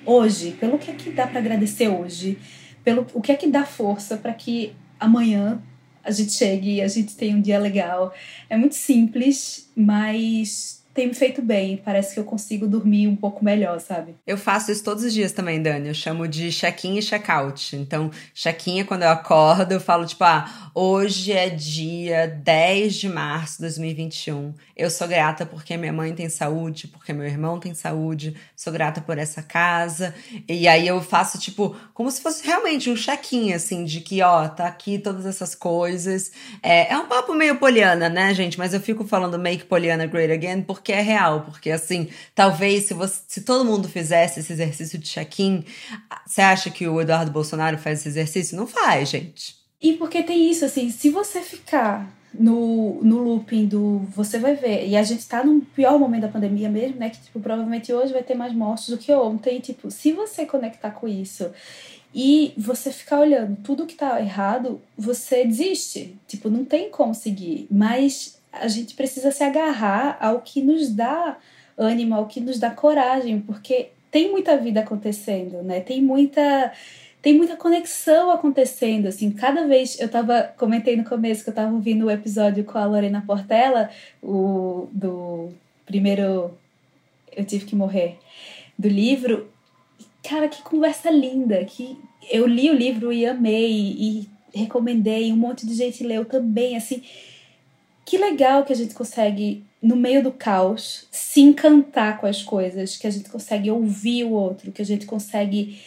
[0.06, 2.38] hoje, pelo que é que dá para agradecer hoje,
[2.84, 5.60] pelo o que é que dá força para que amanhã
[6.04, 8.14] a gente chegue e a gente tenha um dia legal.
[8.48, 11.80] É muito simples, mas tem me feito bem.
[11.82, 14.16] Parece que eu consigo dormir um pouco melhor, sabe?
[14.26, 15.88] Eu faço isso todos os dias também, Dani.
[15.88, 17.74] Eu chamo de check-in e check-out.
[17.74, 23.08] Então, check-in é quando eu acordo, eu falo, tipo, ah, hoje é dia 10 de
[23.08, 24.52] março de 2021.
[24.76, 29.00] Eu sou grata porque minha mãe tem saúde, porque meu irmão tem saúde, sou grata
[29.00, 30.14] por essa casa.
[30.46, 34.46] E aí eu faço, tipo, como se fosse realmente um check-in, assim, de que, ó,
[34.48, 36.30] tá aqui todas essas coisas.
[36.62, 38.58] É, é um papo meio poliana, né, gente?
[38.58, 42.84] Mas eu fico falando make poliana great again porque porque é real, porque assim, talvez
[42.84, 45.64] se, você, se todo mundo fizesse esse exercício de check-in,
[46.26, 48.56] você acha que o Eduardo Bolsonaro faz esse exercício?
[48.56, 49.56] Não faz, gente.
[49.80, 54.86] E porque tem isso, assim, se você ficar no, no looping do você vai ver,
[54.88, 57.10] e a gente tá no pior momento da pandemia mesmo, né?
[57.10, 59.60] Que, tipo, provavelmente hoje vai ter mais mortos do que ontem.
[59.60, 61.50] Tipo, se você conectar com isso
[62.12, 66.16] e você ficar olhando tudo que tá errado, você desiste.
[66.26, 67.68] Tipo, não tem como seguir.
[67.70, 71.36] Mas a gente precisa se agarrar ao que nos dá
[71.76, 75.80] ânimo, ao que nos dá coragem, porque tem muita vida acontecendo, né?
[75.80, 76.72] Tem muita
[77.22, 81.72] tem muita conexão acontecendo, assim, cada vez eu tava comentei no começo que eu tava
[81.72, 83.90] ouvindo o episódio com a Lorena Portela,
[84.22, 85.50] o do
[85.84, 86.50] primeiro
[87.36, 88.18] eu tive que morrer
[88.78, 89.48] do livro.
[90.22, 91.64] Cara, que conversa linda!
[91.64, 91.96] Que
[92.30, 97.02] eu li o livro e amei e recomendei, um monte de gente leu também, assim.
[98.10, 102.96] Que legal que a gente consegue, no meio do caos, se encantar com as coisas,
[102.96, 105.80] que a gente consegue ouvir o outro, que a gente consegue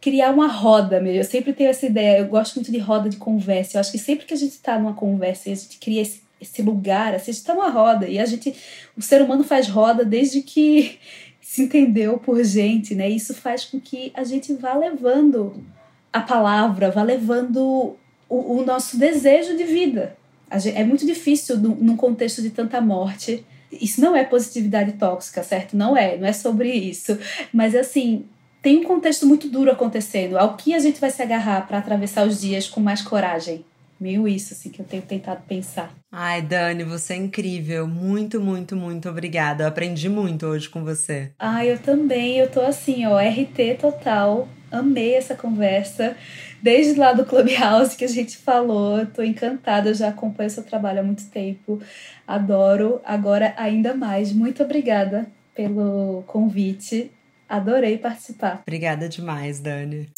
[0.00, 1.20] criar uma roda mesmo.
[1.20, 3.76] Eu sempre tenho essa ideia, eu gosto muito de roda de conversa.
[3.76, 6.22] Eu acho que sempre que a gente está numa conversa e a gente cria esse,
[6.40, 8.08] esse lugar, assim, a gente está numa roda.
[8.08, 8.54] E a gente,
[8.96, 10.98] o ser humano faz roda desde que
[11.42, 13.06] se entendeu por gente, né?
[13.06, 15.62] Isso faz com que a gente vá levando
[16.10, 17.98] a palavra, vá levando
[18.30, 20.16] o, o nosso desejo de vida.
[20.50, 23.44] É muito difícil num contexto de tanta morte.
[23.70, 25.76] Isso não é positividade tóxica, certo?
[25.76, 27.18] Não é, não é sobre isso.
[27.52, 28.24] Mas assim,
[28.62, 30.36] tem um contexto muito duro acontecendo.
[30.38, 33.64] Ao que a gente vai se agarrar para atravessar os dias com mais coragem?
[33.98, 35.90] Meio isso, assim, que eu tenho tentado pensar.
[36.12, 37.86] Ai, Dani, você é incrível.
[37.86, 39.64] Muito, muito, muito obrigada.
[39.64, 41.32] Eu aprendi muito hoje com você.
[41.38, 42.38] Ai, eu também.
[42.38, 44.46] Eu tô assim, ó, RT total.
[44.70, 46.16] Amei essa conversa
[46.60, 49.02] desde lá do Clubhouse que a gente falou.
[49.02, 51.80] Estou encantada, já acompanho seu trabalho há muito tempo.
[52.26, 54.32] Adoro, agora ainda mais.
[54.32, 57.10] Muito obrigada pelo convite.
[57.48, 58.62] Adorei participar.
[58.66, 60.08] Obrigada demais, Dani.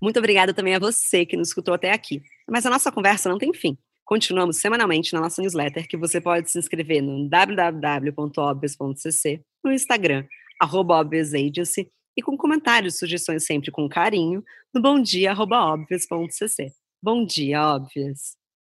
[0.00, 2.22] Muito obrigada também a você que nos escutou até aqui.
[2.48, 3.76] Mas a nossa conversa não tem fim.
[4.12, 10.26] Continuamos semanalmente na nossa newsletter, que você pode se inscrever no www.obvious.cc, no Instagram,
[10.60, 11.02] arroba
[12.14, 14.44] e com comentários e sugestões sempre com carinho,
[14.74, 16.72] no bomdia.obvious.cc.
[17.02, 18.41] Bom dia, Óbvias!